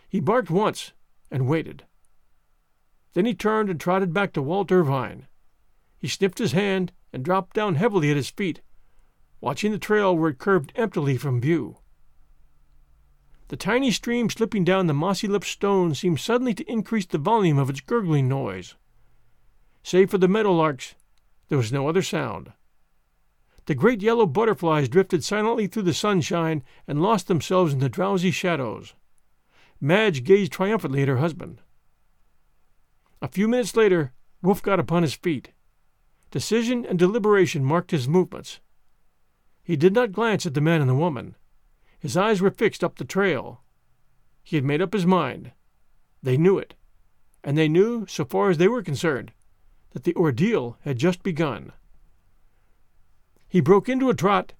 He 0.08 0.20
barked 0.20 0.50
once 0.50 0.92
and 1.30 1.48
waited. 1.48 1.84
Then 3.14 3.26
he 3.26 3.34
turned 3.34 3.70
and 3.70 3.80
trotted 3.80 4.12
back 4.12 4.32
to 4.34 4.42
Walt 4.42 4.70
Irvine. 4.70 5.26
He 5.98 6.08
sniffed 6.08 6.38
his 6.38 6.52
hand 6.52 6.92
and 7.12 7.24
dropped 7.24 7.54
down 7.54 7.74
heavily 7.74 8.10
at 8.10 8.16
his 8.16 8.30
feet, 8.30 8.60
watching 9.40 9.72
the 9.72 9.78
trail 9.78 10.16
where 10.16 10.30
it 10.30 10.38
curved 10.38 10.72
emptily 10.76 11.16
from 11.16 11.40
view. 11.40 11.78
The 13.48 13.56
tiny 13.56 13.90
stream 13.90 14.30
slipping 14.30 14.64
down 14.64 14.86
the 14.86 14.94
mossy 14.94 15.26
lipped 15.26 15.46
stone 15.46 15.94
seemed 15.94 16.20
suddenly 16.20 16.54
to 16.54 16.70
increase 16.70 17.06
the 17.06 17.18
volume 17.18 17.58
of 17.58 17.68
its 17.68 17.80
gurgling 17.80 18.28
noise. 18.28 18.76
Save 19.82 20.10
for 20.10 20.18
the 20.18 20.28
meadowlarks, 20.28 20.94
there 21.48 21.58
was 21.58 21.72
no 21.72 21.88
other 21.88 22.02
sound. 22.02 22.52
The 23.66 23.74
great 23.74 24.02
yellow 24.02 24.26
butterflies 24.26 24.88
drifted 24.88 25.24
silently 25.24 25.66
through 25.66 25.82
the 25.82 25.94
sunshine 25.94 26.62
and 26.86 27.02
lost 27.02 27.26
themselves 27.26 27.72
in 27.72 27.80
the 27.80 27.88
drowsy 27.88 28.30
shadows. 28.30 28.94
Madge 29.80 30.24
gazed 30.24 30.52
triumphantly 30.52 31.02
at 31.02 31.08
her 31.08 31.18
husband. 31.18 31.60
A 33.22 33.28
few 33.28 33.48
minutes 33.48 33.76
later, 33.76 34.12
Wolf 34.42 34.62
got 34.62 34.80
upon 34.80 35.02
his 35.02 35.14
feet. 35.14 35.50
Decision 36.30 36.86
and 36.86 36.98
deliberation 36.98 37.64
marked 37.64 37.90
his 37.90 38.08
movements. 38.08 38.60
He 39.62 39.76
did 39.76 39.94
not 39.94 40.12
glance 40.12 40.46
at 40.46 40.54
the 40.54 40.60
man 40.60 40.80
and 40.80 40.88
the 40.88 40.94
woman. 40.94 41.34
His 41.98 42.16
eyes 42.16 42.40
were 42.40 42.50
fixed 42.50 42.84
up 42.84 42.96
the 42.96 43.04
trail. 43.04 43.62
He 44.42 44.56
had 44.56 44.64
made 44.64 44.80
up 44.80 44.92
his 44.92 45.06
mind. 45.06 45.52
They 46.22 46.36
knew 46.36 46.58
it. 46.58 46.74
And 47.42 47.58
they 47.58 47.68
knew, 47.68 48.06
so 48.06 48.24
far 48.24 48.50
as 48.50 48.58
they 48.58 48.68
were 48.68 48.82
concerned, 48.82 49.32
that 49.90 50.04
the 50.04 50.14
ordeal 50.14 50.78
had 50.82 50.98
just 50.98 51.22
begun. 51.22 51.72
He 53.48 53.60
broke 53.60 53.88
into 53.88 54.10
a 54.10 54.14
trot, 54.14 54.52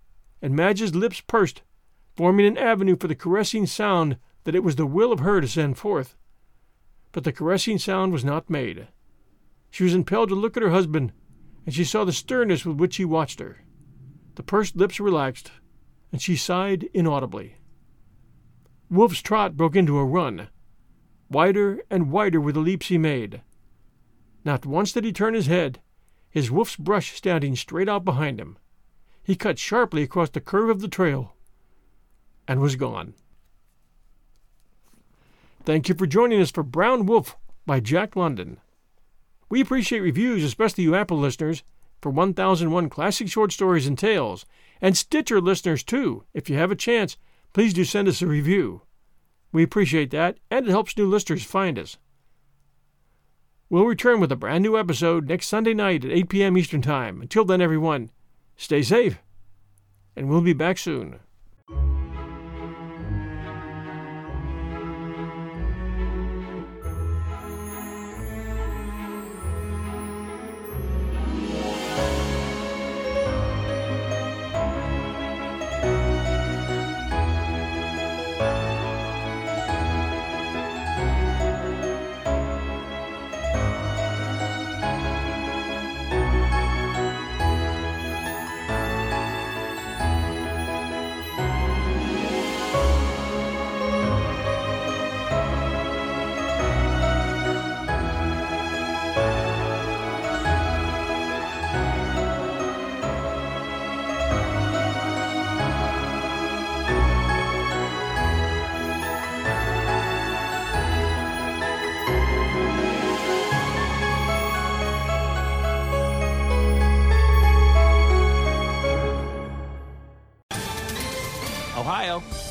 and 0.42 0.56
Madge's 0.56 0.94
lips 0.94 1.20
pursed, 1.20 1.62
forming 2.16 2.46
an 2.46 2.58
avenue 2.58 2.96
for 2.96 3.06
the 3.06 3.14
caressing 3.14 3.66
sound 3.66 4.16
that 4.44 4.54
it 4.54 4.64
was 4.64 4.76
the 4.76 4.86
will 4.86 5.12
of 5.12 5.20
her 5.20 5.40
to 5.40 5.46
send 5.46 5.78
forth. 5.78 6.16
But 7.12 7.24
the 7.24 7.32
caressing 7.32 7.78
sound 7.78 8.12
was 8.12 8.24
not 8.24 8.50
made. 8.50 8.88
She 9.70 9.84
was 9.84 9.94
impelled 9.94 10.30
to 10.30 10.34
look 10.34 10.56
at 10.56 10.62
her 10.62 10.70
husband, 10.70 11.12
and 11.66 11.74
she 11.74 11.84
saw 11.84 12.04
the 12.04 12.12
sternness 12.12 12.64
with 12.64 12.78
which 12.78 12.96
he 12.96 13.04
watched 13.04 13.40
her. 13.40 13.64
The 14.34 14.42
pursed 14.42 14.76
lips 14.76 15.00
relaxed, 15.00 15.52
and 16.12 16.20
she 16.20 16.36
sighed 16.36 16.88
inaudibly. 16.94 17.56
Wolf's 18.90 19.22
trot 19.22 19.56
broke 19.56 19.76
into 19.76 19.98
a 19.98 20.04
run. 20.04 20.48
Wider 21.30 21.82
and 21.90 22.10
wider 22.10 22.40
were 22.40 22.52
the 22.52 22.60
leaps 22.60 22.88
he 22.88 22.98
made. 22.98 23.42
Not 24.44 24.66
once 24.66 24.92
did 24.92 25.04
he 25.04 25.12
turn 25.12 25.34
his 25.34 25.46
head, 25.46 25.80
his 26.30 26.50
wolf's 26.50 26.76
brush 26.76 27.14
standing 27.14 27.54
straight 27.56 27.88
out 27.88 28.04
behind 28.04 28.40
him. 28.40 28.58
He 29.22 29.36
cut 29.36 29.58
sharply 29.58 30.02
across 30.02 30.30
the 30.30 30.40
curve 30.40 30.70
of 30.70 30.80
the 30.80 30.88
trail 30.88 31.34
and 32.48 32.60
was 32.60 32.76
gone. 32.76 33.14
Thank 35.64 35.88
you 35.88 35.94
for 35.94 36.06
joining 36.06 36.40
us 36.40 36.50
for 36.50 36.62
Brown 36.62 37.06
Wolf 37.06 37.36
by 37.66 37.80
Jack 37.80 38.16
London. 38.16 38.58
We 39.50 39.60
appreciate 39.60 40.00
reviews, 40.00 40.44
especially 40.44 40.84
you 40.84 40.94
Apple 40.94 41.18
listeners, 41.18 41.64
for 42.00 42.10
1001 42.10 42.88
Classic 42.88 43.28
Short 43.28 43.52
Stories 43.52 43.86
and 43.86 43.98
Tales, 43.98 44.46
and 44.80 44.96
Stitcher 44.96 45.40
listeners 45.40 45.82
too. 45.82 46.24
If 46.32 46.48
you 46.48 46.56
have 46.56 46.70
a 46.70 46.76
chance, 46.76 47.16
please 47.52 47.74
do 47.74 47.84
send 47.84 48.06
us 48.06 48.22
a 48.22 48.26
review. 48.26 48.82
We 49.52 49.64
appreciate 49.64 50.10
that, 50.12 50.38
and 50.50 50.66
it 50.66 50.70
helps 50.70 50.96
new 50.96 51.06
listeners 51.06 51.42
find 51.42 51.78
us. 51.78 51.98
We'll 53.68 53.86
return 53.86 54.20
with 54.20 54.32
a 54.32 54.36
brand 54.36 54.62
new 54.62 54.78
episode 54.78 55.28
next 55.28 55.48
Sunday 55.48 55.74
night 55.74 56.04
at 56.04 56.12
8 56.12 56.28
p.m. 56.28 56.56
Eastern 56.56 56.80
Time. 56.80 57.20
Until 57.20 57.44
then, 57.44 57.60
everyone, 57.60 58.10
stay 58.56 58.82
safe, 58.82 59.18
and 60.14 60.28
we'll 60.28 60.40
be 60.40 60.52
back 60.52 60.78
soon. 60.78 61.18